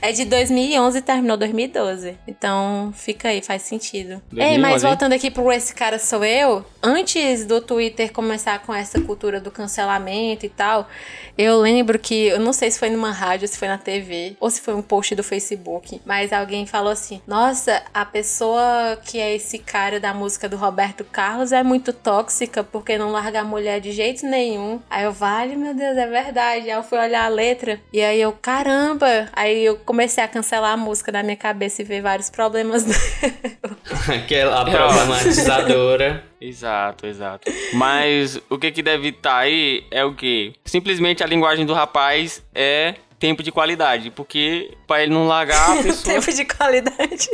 [0.00, 2.18] É de 2011 e terminou 2012.
[2.26, 4.22] Então, fica aí, faz sentido.
[4.32, 4.88] Ei, 2011, mas hein?
[4.88, 9.50] voltando aqui pro Esse Cara Sou Eu, antes do Twitter começar com essa cultura do
[9.50, 10.88] cancelamento e tal,
[11.36, 14.50] eu lembro que, eu não sei se foi numa rádio, se foi na TV, ou
[14.50, 19.34] se foi um post do Facebook, mas alguém falou assim: Nossa, a pessoa que é
[19.34, 23.80] esse cara da música do Roberto Carlos é muito tóxica porque não larga a mulher
[23.80, 24.80] de jeito nenhum.
[24.90, 26.70] Aí eu, vale, meu Deus, é verdade.
[26.70, 29.28] Aí eu fui olhar a letra e aí eu, caramba!
[29.32, 33.76] Aí eu comecei a cancelar a música da minha cabeça e ver vários problemas dela.
[34.16, 36.24] Aquela a problematizadora.
[36.40, 37.50] Exato, exato.
[37.74, 40.52] Mas o que que deve estar aí é o quê?
[40.64, 45.80] Simplesmente a linguagem do rapaz é tempo de qualidade, porque pra ele não largar a
[45.82, 46.14] pessoa...
[46.14, 47.30] Tempo de qualidade.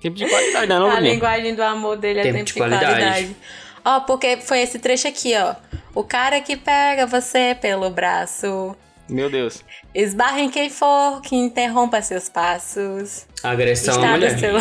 [0.00, 1.12] tempo de qualidade, né, não, A Bruninho?
[1.14, 3.36] linguagem do amor dele é Tempo tempo, de de qualidade.
[3.84, 5.54] Ó, porque foi esse trecho aqui, ó.
[5.94, 8.76] O cara que pega você pelo braço.
[9.08, 9.64] Meu Deus.
[9.92, 13.26] Esbarra em quem for que interrompa seus passos.
[13.42, 14.34] Agressão à Está mulher.
[14.34, 14.56] do seu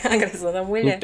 [0.10, 1.00] agressão da mulher.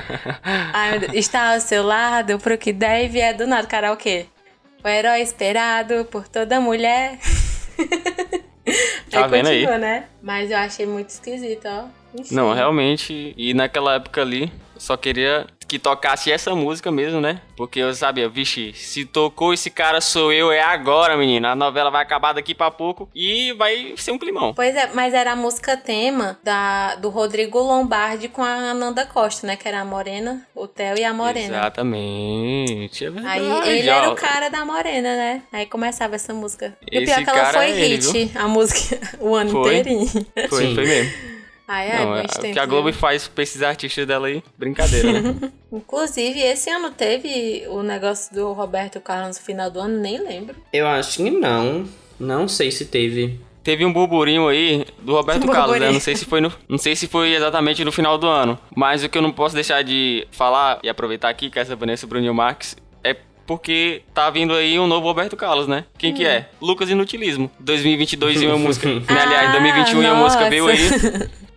[0.42, 1.12] Ai, meu Deus.
[1.14, 3.66] Está ao seu lado pro que der e vier do nada.
[3.66, 4.26] Karaokê.
[4.82, 7.18] O herói esperado por toda mulher.
[9.10, 9.60] Tá vendo aí?
[9.60, 10.04] continua, né?
[10.22, 11.84] Mas eu achei muito esquisito, ó.
[12.18, 12.34] Enfim.
[12.34, 13.34] Não, realmente.
[13.36, 17.40] E naquela época ali, eu só queria que tocasse essa música mesmo, né?
[17.56, 21.52] Porque eu sabia, vixe, se tocou esse cara sou eu, é agora, menina.
[21.52, 24.54] A novela vai acabar daqui pra pouco e vai ser um climão.
[24.54, 29.46] Pois é, mas era a música tema da, do Rodrigo Lombardi com a Ananda Costa,
[29.46, 29.56] né?
[29.56, 31.58] Que era a Morena, o Theo e a Morena.
[31.58, 33.04] Exatamente.
[33.04, 35.42] É verdade, Aí ele era o cara da Morena, né?
[35.52, 36.76] Aí começava essa música.
[36.90, 39.50] E o pior é que ela cara foi é ele, hit, a música, o ano
[39.50, 39.78] Foi.
[39.78, 40.08] inteirinho.
[40.48, 40.74] Foi, Sim.
[40.74, 41.33] foi mesmo.
[41.66, 43.00] Ai, ai, Não, é, o que a Globo viu?
[43.00, 45.34] faz pra esses artistas dela aí, brincadeira, né?
[45.72, 50.54] Inclusive, esse ano teve o negócio do Roberto Carlos no final do ano, nem lembro.
[50.72, 51.86] Eu acho que não.
[52.20, 53.40] Não sei se teve.
[53.62, 55.90] Teve um burburinho aí do Roberto Um Carlos, né?
[55.90, 59.02] Não sei se foi no, não sei se foi exatamente no final do ano, mas
[59.02, 62.34] o que eu não posso deixar de falar e aproveitar aqui que essa Vanessa Bruninho
[62.34, 65.86] Marques é porque tá vindo aí um novo Roberto Carlos, né?
[65.96, 66.28] Quem que Hum.
[66.28, 66.48] é?
[66.60, 67.50] Lucas Inutilismo.
[67.58, 68.86] 2022 e uma música.
[68.86, 69.00] né?
[69.08, 70.78] Aliás, 2021 e a música veio aí.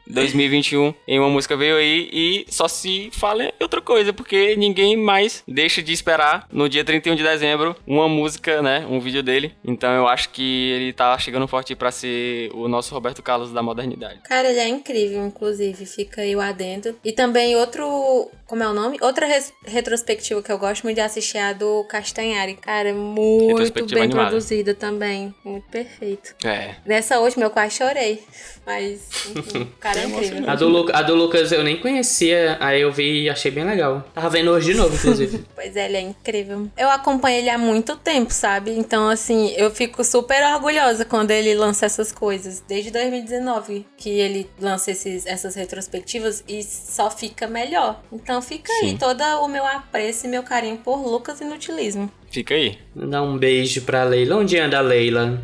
[0.09, 5.43] 2021 em uma música veio aí e só se fala outra coisa, porque ninguém mais
[5.47, 8.85] deixa de esperar no dia 31 de dezembro uma música, né?
[8.89, 9.53] Um vídeo dele.
[9.63, 13.61] Então eu acho que ele tá chegando forte para ser o nosso Roberto Carlos da
[13.61, 14.19] modernidade.
[14.23, 15.85] Cara, ele é incrível, inclusive.
[15.85, 16.95] Fica aí o adendo.
[17.03, 18.29] E também outro.
[18.47, 18.97] Como é o nome?
[19.01, 22.53] Outra res- retrospectiva que eu gosto muito de assistir é a do Castanhari.
[22.55, 24.29] Cara, muito Retrospectiva bem animada.
[24.29, 25.35] produzida também.
[25.43, 26.33] Muito perfeito.
[26.45, 26.75] É.
[26.85, 28.23] Nessa última eu quase chorei.
[28.65, 29.01] Mas,
[29.35, 30.49] enfim, o cara é incrível.
[30.49, 33.65] A do, Lu- a do Lucas eu nem conhecia, aí eu vi e achei bem
[33.65, 34.05] legal.
[34.13, 35.45] Tava vendo hoje de novo, inclusive.
[35.55, 36.67] Pois é, ele é incrível.
[36.77, 38.71] Eu acompanho ele há muito tempo, sabe?
[38.71, 42.61] Então, assim, eu fico super orgulhosa quando ele lança essas coisas.
[42.67, 48.01] Desde 2019 que ele lança esses, essas retrospectivas e só fica melhor.
[48.11, 48.97] Então fica aí Sim.
[48.97, 52.11] todo o meu apreço e meu carinho por Lucas Inutilismo.
[52.29, 52.77] Fica aí.
[52.95, 54.37] Mandar um beijo pra Leila.
[54.37, 55.43] Onde anda a Leila?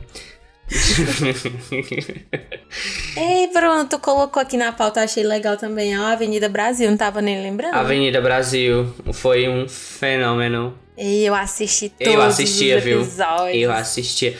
[3.16, 5.94] Ei, Bruno, tu colocou aqui na pauta, achei legal também.
[5.96, 7.76] A Avenida Brasil, não tava nem lembrando.
[7.76, 10.78] Avenida Brasil foi um fenômeno.
[10.98, 13.02] Ei, eu assisti todos Eu assistia, os viu?
[13.02, 13.62] episódios.
[13.62, 14.38] Eu assistia.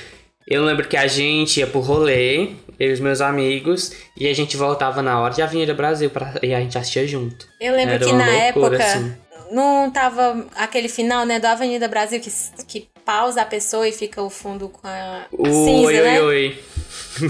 [0.48, 2.50] Eu lembro que a gente ia pro rolê,
[2.84, 6.34] eu e os meus amigos, e a gente voltava na hora de Avenida Brasil pra...
[6.42, 7.48] e a gente assistia junto.
[7.60, 9.16] Eu lembro Era que na loucura, época assim.
[9.52, 12.32] não tava aquele final, né, da Avenida Brasil que,
[12.68, 16.22] que pausa a pessoa e fica o fundo com a O cinza, oi, né?
[16.22, 16.64] oi, oi.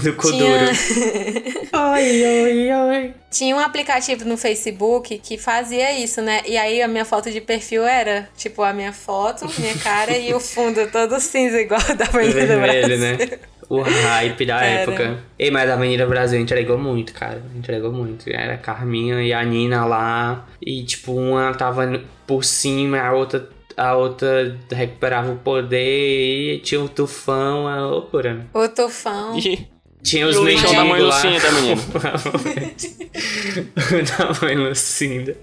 [0.00, 0.70] Do cu Tinha.
[1.92, 3.14] Oi, oi, oi.
[3.30, 6.40] tinha um aplicativo no Facebook que fazia isso, né?
[6.46, 10.32] E aí a minha foto de perfil era, tipo, a minha foto, minha cara e
[10.32, 12.98] o fundo todo cinza, igual da Avenida Vermelho, Brasil.
[12.98, 13.38] né?
[13.80, 14.66] O hype da Cara.
[14.66, 15.18] época.
[15.38, 17.42] Ei, mas a Avenida Brasil entregou muito, cara.
[17.56, 18.28] Entregou muito.
[18.30, 20.46] Era a Carminha e a Nina lá.
[20.60, 26.56] E, tipo, uma tava por cima, a outra, a outra recuperava o poder.
[26.56, 28.46] E tinha o tufão, a loucura?
[28.52, 29.38] O tufão.
[29.38, 29.66] E,
[30.04, 31.30] Tinha os e o lixão da mãe mendigos lá.
[31.30, 31.82] Lucinda, menino.
[34.18, 35.36] da mãe Lucinda.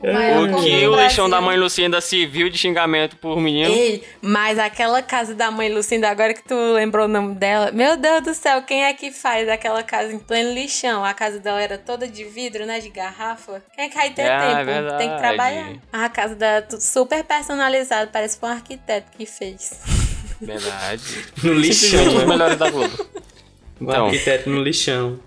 [0.00, 3.40] O maior O povo que o lixão da mãe Lucinda se viu de xingamento por
[3.40, 3.74] menino.
[3.74, 7.96] Ei, mas aquela casa da mãe Lucinda, agora que tu lembrou o nome dela, meu
[7.96, 11.04] Deus do céu, quem é que faz aquela casa em pleno lixão?
[11.04, 12.78] A casa dela era toda de vidro, né?
[12.78, 13.62] De garrafa.
[13.74, 14.96] Quem é que vai ter Ah, é tempo?
[14.98, 15.72] Tem que trabalhar.
[15.92, 19.72] A casa dela é tudo super personalizada, parece que foi um arquiteto que fez.
[20.40, 21.02] Verdade.
[21.42, 22.16] No Simplesmente lixão.
[22.18, 23.06] os melhores da Globo.
[23.80, 24.06] O Então.
[24.06, 25.18] arquiteto no lixão.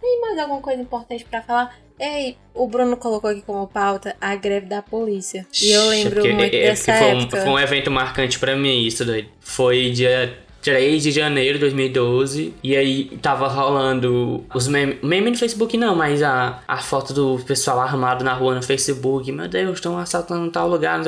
[0.00, 1.76] Tem mais alguma coisa importante pra falar?
[2.00, 5.44] Ei, o Bruno colocou aqui como pauta a greve da polícia.
[5.60, 7.36] E eu lembro Porque- muito é- é dessa foi um- época.
[7.42, 9.28] foi um evento marcante pra mim, isso doido.
[9.40, 12.54] Foi dia 3 de janeiro de 2012.
[12.62, 14.98] E aí tava rolando os memes.
[15.02, 19.30] Meme no Facebook não, mas a, a foto do pessoal armado na rua no Facebook.
[19.32, 21.02] Meu Deus, estão assaltando tal lugar.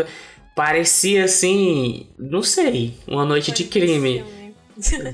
[0.57, 2.09] Parecia assim.
[2.19, 2.95] Não sei.
[3.07, 4.25] Uma noite de crime.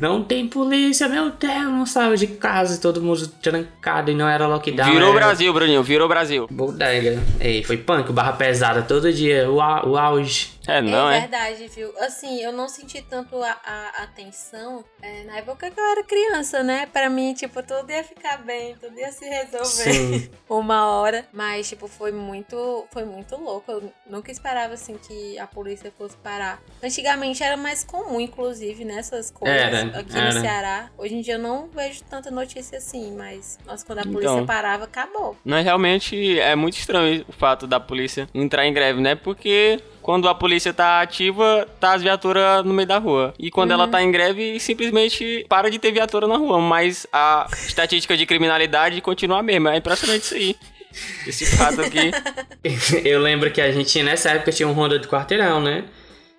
[0.00, 4.46] Não tem polícia, meu Deus, não saiu de casa, todo mundo trancado e não era
[4.46, 4.90] lockdown.
[4.90, 6.46] Virou era Brasil, Bruninho, virou Brasil.
[6.50, 7.20] Bodega.
[7.40, 10.55] Ei, foi punk, barra pesada todo dia, o, o auge.
[10.66, 11.20] É, não é é?
[11.20, 11.92] verdade, viu?
[12.00, 16.62] Assim, eu não senti tanto a, a atenção é, na época que eu era criança,
[16.62, 16.86] né?
[16.86, 20.30] Pra mim, tipo, tudo ia ficar bem, tudo ia se resolver Sim.
[20.48, 21.26] uma hora.
[21.32, 23.70] Mas, tipo, foi muito, foi muito louco.
[23.70, 26.60] Eu nunca esperava, assim, que a polícia fosse parar.
[26.82, 30.34] Antigamente era mais comum, inclusive, nessas coisas Era, aqui era.
[30.34, 30.90] no Ceará.
[30.98, 34.12] Hoje em dia eu não vejo tanta notícia assim, mas, nossa, quando a Então.
[34.12, 35.36] polícia parava, acabou.
[35.44, 39.14] Mas realmente é muito estranho o fato da polícia entrar em greve, né?
[39.14, 43.34] Porque quando a polícia tá ativa, tá as viaturas no meio da rua.
[43.40, 46.60] E quando ela tá em greve, simplesmente para de ter viatura na rua.
[46.60, 49.74] Mas a estatística de criminalidade continua a mesma.
[49.74, 50.56] É impressionante isso aí.
[51.26, 52.12] Esse fato aqui.
[53.04, 55.82] Eu lembro que a gente, nessa época, tinha um Ronda do Quarteirão, né?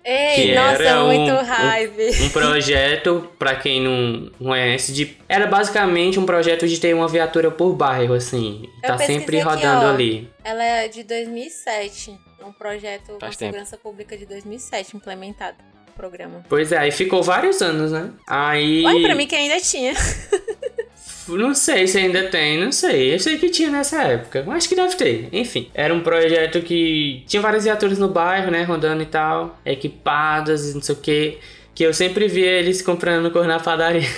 [0.02, 2.02] Ei, Que nossa, era muito um- raiva.
[2.22, 5.14] Um projeto, pra quem não conhece, de...
[5.28, 8.62] era basicamente um projeto de ter uma viatura por bairro, assim.
[8.82, 9.90] Eu tá sempre aqui, rodando ó.
[9.90, 10.26] ali.
[10.42, 12.27] Ela é de 2007.
[12.48, 13.52] Um projeto com Faz tempo.
[13.52, 15.56] segurança pública de 2007 implementado.
[15.88, 16.44] o Programa.
[16.48, 18.10] Pois é, aí ficou vários anos, né?
[18.26, 18.84] Aí.
[18.84, 19.92] Olha pra mim que ainda tinha.
[21.28, 23.14] Não sei se ainda tem, não sei.
[23.14, 24.46] Eu sei que tinha nessa época.
[24.50, 25.28] Acho que deve ter.
[25.30, 28.62] Enfim, era um projeto que tinha várias viaturas no bairro, né?
[28.62, 29.58] Rodando e tal.
[29.64, 31.38] Equipadas e não sei o que.
[31.74, 34.08] Que eu sempre via eles comprando cor na padaria.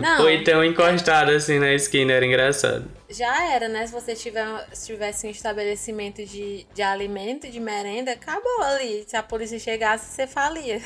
[0.00, 0.20] Não.
[0.24, 2.84] Ou então encostado assim na esquina, era engraçado.
[3.08, 3.86] Já era, né?
[3.86, 9.04] Se você tiver, se tivesse um estabelecimento de, de alimento, de merenda, acabou ali.
[9.06, 10.80] Se a polícia chegasse, você falia.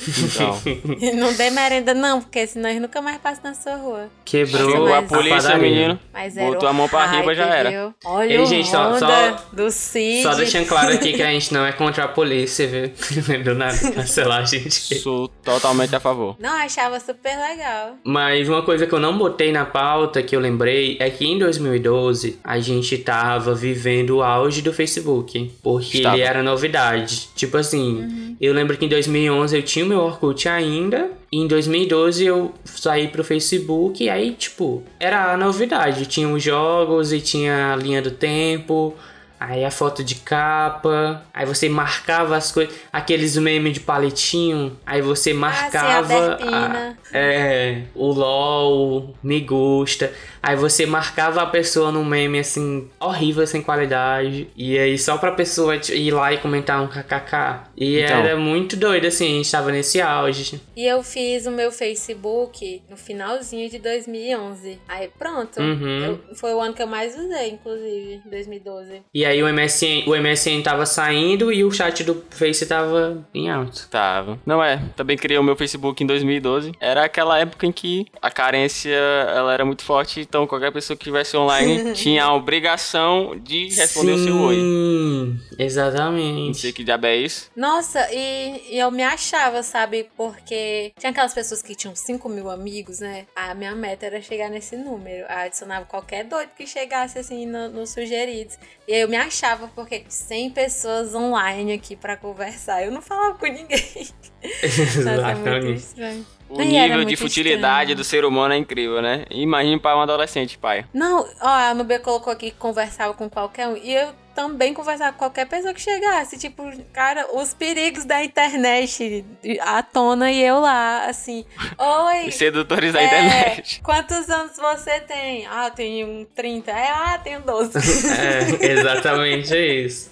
[0.00, 0.60] Então,
[1.00, 4.08] E não dê merenda, não, porque senão eles nunca mais passam na sua rua.
[4.24, 5.98] Quebrou a polícia, menino.
[6.12, 7.70] Mas era Botou a mão pra riba, já era.
[7.70, 7.94] Viu?
[8.04, 10.22] Olha Ei, o gente, só- só- do Cid.
[10.22, 12.92] Só deixando claro aqui que a gente não é contra a polícia, viu?
[13.42, 14.96] Do nada, cancelar a gente.
[15.00, 16.36] Sou totalmente a favor.
[16.38, 17.96] Não, achava super legal.
[18.04, 21.38] Mas uma coisa que eu não botei na pauta, que eu lembrei, é que em
[21.58, 25.52] 2012, a gente tava vivendo o auge do Facebook.
[25.62, 26.16] Porque Estava.
[26.16, 27.28] ele era novidade.
[27.34, 31.10] Tipo assim, eu lembro que em 2011 eu tinha o meu Orkut ainda.
[31.30, 34.02] E em 2012 eu saí pro Facebook.
[34.02, 36.06] E aí, tipo, era a novidade.
[36.06, 38.94] Tinha os jogos e tinha a linha do tempo.
[39.40, 45.00] Aí a foto de capa, aí você marcava as coisas, aqueles memes de palitinho, aí
[45.00, 46.98] você marcava derpina.
[47.12, 53.62] É, o LOL, me gusta, aí você marcava a pessoa num meme assim, horrível, sem
[53.62, 57.60] qualidade, e aí só pra pessoa ir lá e comentar um kkk.
[57.76, 58.16] E Então.
[58.18, 60.60] era muito doido assim, a gente tava nesse auge.
[60.76, 64.78] E eu fiz o meu Facebook no finalzinho de 2011.
[64.88, 65.60] Aí pronto.
[65.60, 66.04] Uhum.
[66.28, 69.02] Eu- foi o ano que eu mais usei, inclusive, 2012.
[69.12, 73.50] E aí o MSN, o MSN tava saindo e o chat do Face tava em
[73.50, 73.88] alto.
[73.90, 74.38] Tava.
[74.44, 76.72] Não é, também criei o meu Facebook em 2012.
[76.80, 81.02] Era aquela época em que a carência ela era muito forte, então qualquer pessoa que
[81.04, 84.54] estivesse online tinha a obrigação de responder o seu oi.
[84.56, 86.58] Sim, Não exatamente.
[86.58, 87.50] sei que diabo é isso.
[87.56, 90.08] Nossa, e, e eu me achava, sabe?
[90.16, 93.26] Porque tinha aquelas pessoas que tinham 5 mil amigos, né?
[93.34, 95.26] A minha meta era chegar nesse número.
[95.28, 98.58] Eu adicionava qualquer doido que chegasse assim no- nos sugeridos.
[98.86, 102.84] E aí eu me achava, porque 100 pessoas online aqui pra conversar.
[102.84, 103.68] Eu não falava com ninguém.
[104.42, 105.78] Nossa, é muito Exatamente.
[105.78, 106.26] estranho.
[106.48, 107.96] O E nível de futilidade estranho.
[107.96, 109.24] do ser humano é incrível, né?
[109.30, 110.86] Imagine para um adolescente, pai.
[110.94, 113.76] Não, ó, a Nubia colocou aqui que conversava com qualquer um.
[113.76, 116.38] E eu também conversava com qualquer pessoa que chegasse.
[116.38, 119.24] Tipo, cara, os perigos da internet
[119.60, 121.44] à tona e eu lá, assim.
[121.76, 122.28] Oi.
[122.28, 123.80] Os sedutores da é, internet.
[123.82, 125.46] Quantos anos você tem?
[125.46, 126.70] Ah, tenho 30.
[126.70, 127.72] É, ah, tenho 12.
[128.18, 130.10] É, exatamente isso.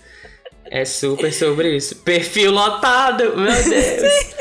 [0.67, 1.97] É super sobre isso.
[2.03, 4.37] Perfil lotado, meu Deus.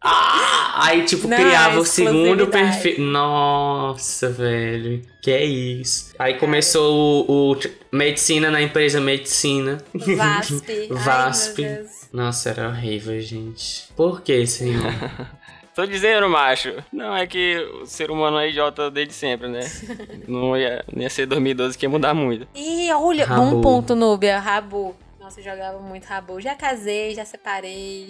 [0.00, 3.04] Ah, aí, tipo, Não, criava o segundo perfil.
[3.04, 5.02] Nossa, velho.
[5.20, 6.14] Que é isso.
[6.18, 7.56] Aí começou o, o
[7.90, 9.78] medicina na empresa medicina.
[9.92, 10.88] VASP.
[10.92, 11.64] VASP.
[11.64, 11.84] Ai.
[12.12, 13.88] Nossa, era horrível, gente.
[13.96, 14.82] Por que, senhor?
[15.74, 16.74] Tô dizendo, macho.
[16.92, 19.60] Não, é que o ser humano é idiota desde sempre, né?
[20.26, 22.48] Não ia, não ia ser 2012 que ia mudar muito.
[22.52, 23.50] E olha, Rabu.
[23.50, 24.96] bom ponto, Núbia, Rabu.
[25.28, 26.40] Nossa, eu jogava muito Rabu.
[26.40, 28.08] Já casei, já separei.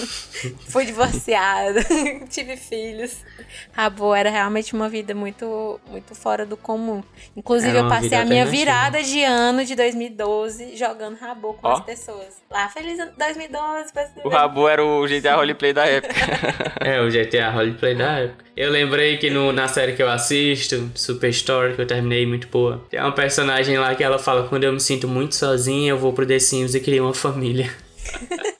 [0.68, 1.84] Fui divorciada.
[2.30, 3.22] tive filhos.
[3.70, 7.02] Rabu era realmente uma vida muito, muito fora do comum.
[7.36, 11.74] Inclusive, eu passei a minha virada de ano de 2012 jogando Rabu com Ó.
[11.74, 12.40] as pessoas.
[12.50, 14.24] Lá, feliz ano 2012, pessoas.
[14.24, 16.14] O Rabu era o GTA Roleplay da época.
[16.80, 18.44] É, o GTA Roleplay da época.
[18.56, 22.48] Eu lembrei que no, na série que eu assisto, Super Story, que eu terminei muito
[22.48, 25.98] boa, tem uma personagem lá que ela fala: quando eu me sinto muito sozinha, eu
[25.98, 27.70] vou pro Sims e crio uma família.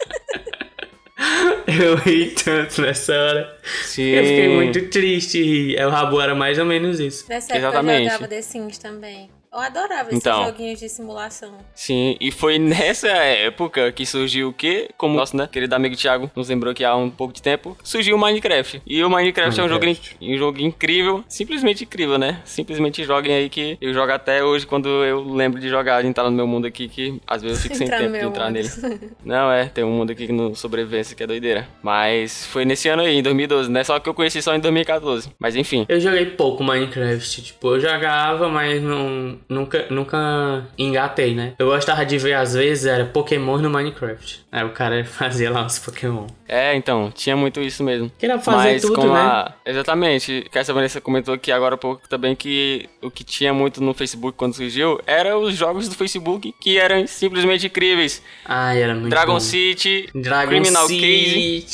[1.66, 3.58] eu ri tanto nessa hora.
[3.82, 4.02] Sim.
[4.02, 5.38] Eu fiquei muito triste.
[5.38, 7.26] E o Rabu era mais ou menos isso.
[7.28, 8.04] Nessa época Exatamente.
[8.04, 9.30] eu jogava The Sims também.
[9.52, 10.44] Eu adorava esses Então.
[10.44, 11.52] joguinhos de simulação.
[11.74, 14.90] Sim, e foi nessa época que surgiu o quê?
[14.96, 18.16] Como nosso, né, querido amigo Thiago nos lembrou que há um pouco de tempo, surgiu
[18.16, 18.82] o Minecraft.
[18.86, 20.16] E o Minecraft, é um jogo, Minecraft.
[20.20, 22.40] um jogo incrível, simplesmente incrível, né?
[22.44, 26.24] Simplesmente joguem aí que eu jogo até hoje quando eu lembro de jogar, de entrar
[26.24, 28.44] no meu mundo aqui, que às vezes eu fico sem Entrar no tempo de entrar
[28.46, 28.54] mundo.
[28.54, 29.10] nele.
[29.24, 31.66] Não, é, tem um mundo aqui no sobrevivência que é doideira.
[31.82, 33.82] Mas foi nesse ano aí, em 2012, né?
[33.82, 35.30] Só que eu conheci só em 2014.
[35.38, 35.86] Mas enfim.
[35.88, 41.54] Eu joguei pouco Minecraft, tipo, eu jogava, mas não, nunca, nunca engatei, né?
[41.58, 44.44] Eu gostava de ver, às vezes, era Pokémon no Minecraft.
[44.50, 46.26] Aí o cara fazia lá os Pokémon.
[46.48, 48.10] É, então, tinha muito isso mesmo.
[48.18, 49.18] Que era fazer Mas tudo, né?
[49.18, 49.52] a...
[49.66, 50.46] Exatamente.
[50.50, 53.92] Que essa Vanessa comentou aqui agora há pouco também que o que tinha muito no
[53.92, 58.22] Facebook quando surgiu era os jogos do Facebook que eram simplesmente incríveis.
[58.44, 59.40] Ai, era muito Dragon bom.
[59.40, 61.66] City, Dragon Criminal City.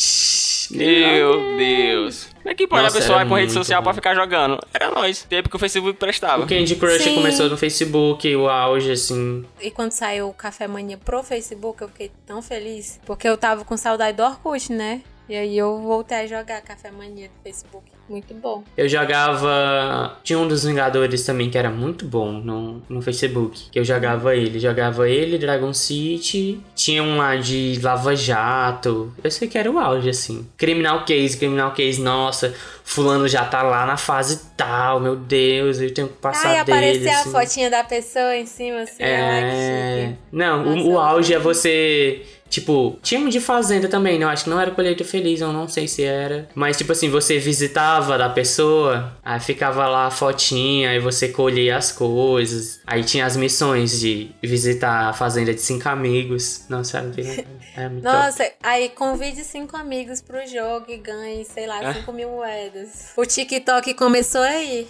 [0.71, 2.34] Meu Deus.
[2.45, 3.85] Como é que pode a pessoa ir pra rede social bom.
[3.85, 4.61] pra ficar jogando?
[4.75, 5.23] Era nós.
[5.23, 6.45] Tempo que o Facebook prestava.
[6.45, 7.15] O Candy Crush Sim.
[7.15, 9.47] começou no Facebook, o auge, assim.
[9.59, 13.01] E quando saiu o Café Mania pro Facebook, eu fiquei tão feliz.
[13.07, 15.01] Porque eu tava com saudade do Orkut, né?
[15.27, 17.94] E aí eu voltei a jogar Café Mania do Facebook.
[18.09, 18.63] Muito bom.
[18.77, 20.19] Eu jogava.
[20.23, 23.71] Tinha um dos Vingadores também que era muito bom no, no Facebook.
[23.71, 24.59] Que eu jogava ele.
[24.61, 26.61] Jogava ele, Dragon City.
[26.75, 29.13] Tinha um lá de Lava Jato.
[29.23, 30.47] Eu sei que era o auge, assim.
[30.57, 32.55] Criminal Case, Criminal Case, nossa.
[32.87, 36.79] Fulano já tá lá na fase tal, meu Deus, eu tenho que passar Ai, dele.
[36.79, 37.29] aparecia assim.
[37.31, 39.03] a fotinha da pessoa em cima, assim.
[39.03, 40.13] É.
[40.31, 42.23] Não, o- o, auge é você.
[42.55, 44.25] Tipo, tinha um de fazenda também, né?
[44.25, 46.49] Eu acho que não era colheita feliz, eu não sei se era.
[46.55, 51.77] Mas, tipo assim, você visitava da pessoa, aí ficava lá a fotinha, aí você colhia
[51.77, 52.81] as coisas.
[52.87, 56.65] Aí tinha as missões de visitar a fazenda de cinco amigos.
[56.69, 57.45] Nossa, bem legal.
[57.77, 58.17] É muito top.
[58.17, 61.95] Nossa, aí convide cinco amigos pro jogo e ganhe, sei lá, É?
[61.95, 63.11] 5 mil moedas.
[63.17, 64.87] O TikTok começou aí.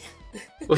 [0.68, 0.74] O,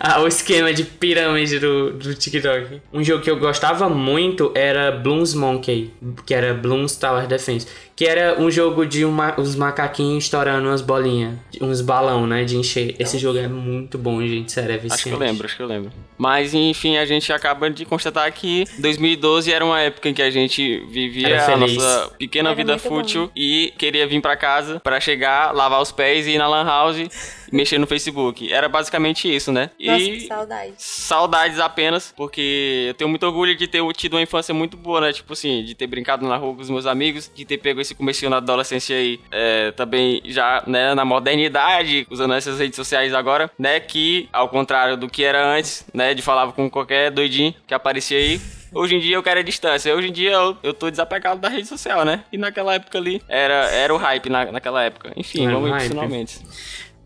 [0.00, 2.80] ah, o esquema de pirâmide do, do TikTok.
[2.92, 5.92] Um jogo que eu gostava muito era Bloons Monkey,
[6.24, 7.66] que era Bloons Tower Defense.
[7.94, 12.56] Que era um jogo de uma, os macaquinhos estourando umas bolinhas, uns balão, né, de
[12.56, 12.94] encher.
[12.98, 14.94] Esse jogo é muito bom, gente, sério, é viciante.
[14.94, 15.92] Acho que eu lembro, acho que eu lembro.
[16.18, 20.30] Mas, enfim, a gente acaba de constatar que 2012 era uma época em que a
[20.30, 23.32] gente vivia a nossa pequena era vida fútil bom.
[23.34, 26.96] e queria vir para casa para chegar, lavar os pés e ir na lan house
[26.98, 27.08] e
[27.52, 28.52] mexer no Facebook.
[28.56, 29.70] Era basicamente isso, né?
[29.78, 30.74] Nossa, e saudades.
[30.78, 35.12] Saudades apenas, porque eu tenho muito orgulho de ter tido uma infância muito boa, né?
[35.12, 37.94] Tipo assim, de ter brincado na rua com os meus amigos, de ter pego esse
[37.94, 43.50] começo na adolescência aí, é, também já, né, na modernidade, usando essas redes sociais agora,
[43.58, 43.78] né?
[43.78, 46.14] Que, ao contrário do que era antes, né?
[46.14, 48.40] De falava com qualquer doidinho que aparecia aí.
[48.72, 49.94] Hoje em dia eu quero a distância.
[49.94, 52.24] Hoje em dia eu, eu tô desapegado da rede social, né?
[52.32, 55.12] E naquela época ali era, era o hype na, naquela época.
[55.16, 56.40] Enfim, vamos ir finalmente.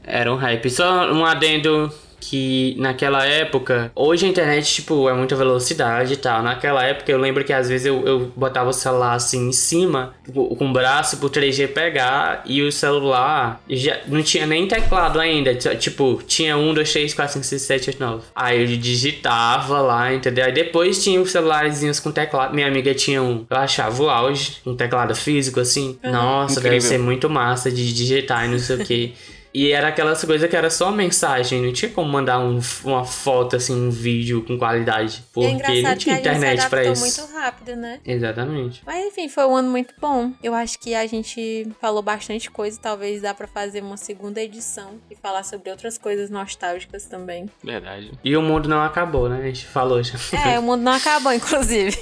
[0.05, 0.71] Era um hype.
[0.71, 6.43] Só um adendo que naquela época, hoje a internet, tipo, é muita velocidade e tal.
[6.43, 10.15] Naquela época eu lembro que às vezes eu, eu botava o celular assim em cima,
[10.33, 15.55] com o braço pro 3G pegar, e o celular já não tinha nem teclado ainda.
[15.55, 18.23] Tipo, tinha 1, 2, 3, 4, 5, 6, 7, 8, 9.
[18.37, 20.45] Aí eu digitava lá, entendeu?
[20.45, 22.55] Aí depois tinha os celularzinhos com teclado.
[22.55, 25.99] Minha amiga tinha um, eu achava o auge, um teclado físico assim.
[26.05, 26.13] Uhum.
[26.13, 26.79] Nossa, Incrível.
[26.79, 29.15] deve ser muito massa de digitar e não sei o que.
[29.53, 33.57] E era aquelas coisas que era só mensagem, não tinha como mandar um, uma foto,
[33.57, 35.25] assim, um vídeo com qualidade.
[35.33, 37.01] Porque é não tinha internet para isso.
[37.01, 38.01] muito rápido, né?
[38.05, 38.83] Exatamente.
[38.87, 40.33] Mas enfim, foi um ano muito bom.
[40.43, 45.01] Eu acho que a gente falou bastante coisa, talvez dá para fazer uma segunda edição
[45.11, 47.51] e falar sobre outras coisas nostálgicas também.
[47.63, 48.13] Verdade.
[48.23, 49.41] E o mundo não acabou, né?
[49.41, 50.19] A gente falou já.
[50.47, 51.99] É, o mundo não acabou, inclusive.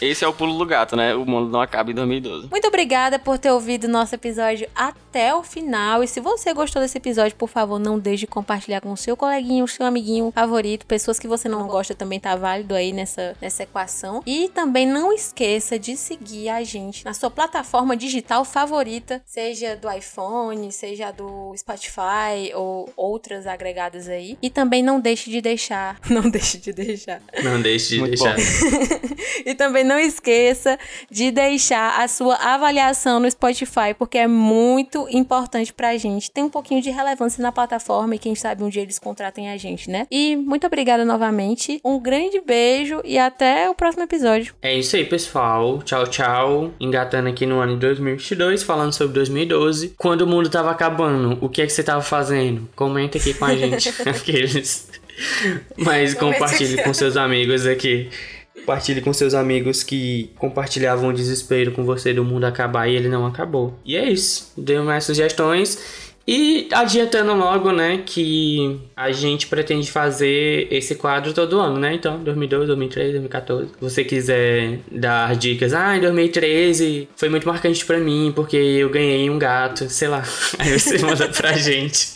[0.00, 1.14] Esse é o pulo do gato, né?
[1.14, 2.48] O mundo não acaba em 2012.
[2.50, 6.02] Muito obrigada por ter ouvido o nosso episódio até o final.
[6.02, 9.16] E se você gostou desse episódio, por favor, não deixe de compartilhar com o seu
[9.16, 13.36] coleguinho, o seu amiguinho favorito, pessoas que você não gosta também tá válido aí nessa,
[13.40, 14.22] nessa equação.
[14.26, 19.90] E também não esqueça de seguir a gente na sua plataforma digital favorita, seja do
[19.90, 24.38] iPhone, seja do Spotify ou outras agregadas aí.
[24.40, 25.98] E também não deixe de deixar.
[26.08, 27.22] Não deixe de deixar.
[27.42, 28.36] Não deixe de Muito deixar.
[29.44, 30.78] E também não esqueça
[31.10, 36.30] de deixar a sua avaliação no Spotify, porque é muito importante pra gente.
[36.30, 39.56] Tem um pouquinho de relevância na plataforma e quem sabe um dia eles contratem a
[39.56, 40.06] gente, né?
[40.10, 41.80] E muito obrigada novamente.
[41.84, 44.54] Um grande beijo e até o próximo episódio.
[44.62, 45.82] É isso aí, pessoal.
[45.82, 46.72] Tchau, tchau.
[46.80, 49.94] Engatando aqui no ano de 2022, falando sobre 2012.
[49.96, 52.68] Quando o mundo tava acabando, o que é que você tava fazendo?
[52.74, 53.88] Comenta aqui com a gente.
[54.08, 54.88] Aqueles.
[55.76, 58.08] Mas compartilhe com seus amigos aqui.
[58.60, 63.08] Compartilhe com seus amigos que compartilhavam o desespero com você do mundo acabar e ele
[63.08, 63.78] não acabou.
[63.84, 64.52] E é isso.
[64.56, 66.08] Dê mais sugestões.
[66.32, 71.94] E adiantando logo, né, que a gente pretende fazer esse quadro todo ano, né?
[71.94, 73.68] Então, 2012, 2013, 2014.
[73.68, 78.88] Se você quiser dar dicas, ah, em 2013 foi muito marcante para mim porque eu
[78.90, 80.22] ganhei um gato, sei lá.
[80.60, 82.06] Aí você manda pra gente,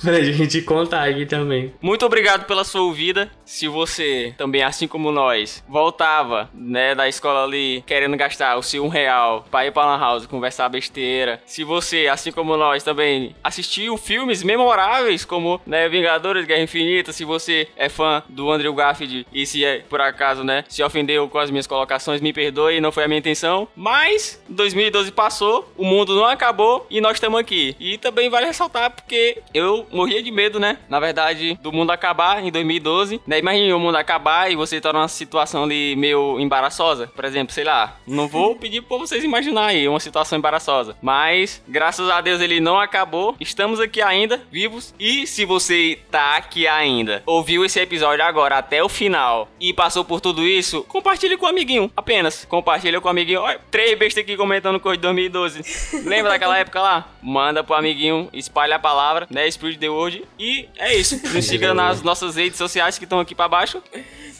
[0.00, 1.72] pra gente contar aqui também.
[1.80, 3.28] Muito obrigado pela sua ouvida.
[3.46, 8.84] Se você também, assim como nós, voltava, né, da escola ali querendo gastar o seu
[8.84, 11.40] um real pra ir pra Lan House conversar besteira.
[11.46, 17.24] Se você, assim como nós, também assistiu filmes memoráveis como, né, Vingadores, Guerra Infinita, se
[17.24, 21.38] você é fã do Andrew Garfield e se é, por acaso, né, se ofendeu com
[21.38, 23.68] as minhas colocações, me perdoe, não foi a minha intenção.
[23.76, 27.76] Mas 2012 passou, o mundo não acabou e nós estamos aqui.
[27.78, 32.42] E também vale ressaltar porque eu morria de medo, né, na verdade, do mundo acabar
[32.42, 33.35] em 2012, né?
[33.38, 37.64] Imagina o mundo acabar e você tá numa situação ali meio embaraçosa, por exemplo, sei
[37.64, 42.40] lá, não vou pedir para vocês imaginar aí uma situação embaraçosa, mas graças a Deus
[42.40, 44.94] ele não acabou Estamos aqui ainda, vivos.
[44.98, 50.04] E se você tá aqui ainda, ouviu esse episódio agora até o final e passou
[50.04, 51.90] por tudo isso, compartilhe com o amiguinho.
[51.96, 52.44] Apenas.
[52.44, 53.40] Compartilha com o amiguinho.
[53.40, 56.02] Olha, três bestas aqui comentando coisa de 2012.
[56.06, 57.08] Lembra daquela época lá?
[57.22, 59.50] Manda pro amiguinho, espalha a palavra, né?
[59.50, 60.24] Spirit the World.
[60.38, 61.20] E é isso.
[61.32, 63.82] Nos siga nas nossas redes sociais que estão aqui para baixo.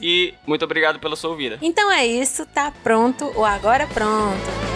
[0.01, 1.59] E muito obrigado pela sua ouvida.
[1.61, 4.76] Então é isso, tá pronto, o agora pronto.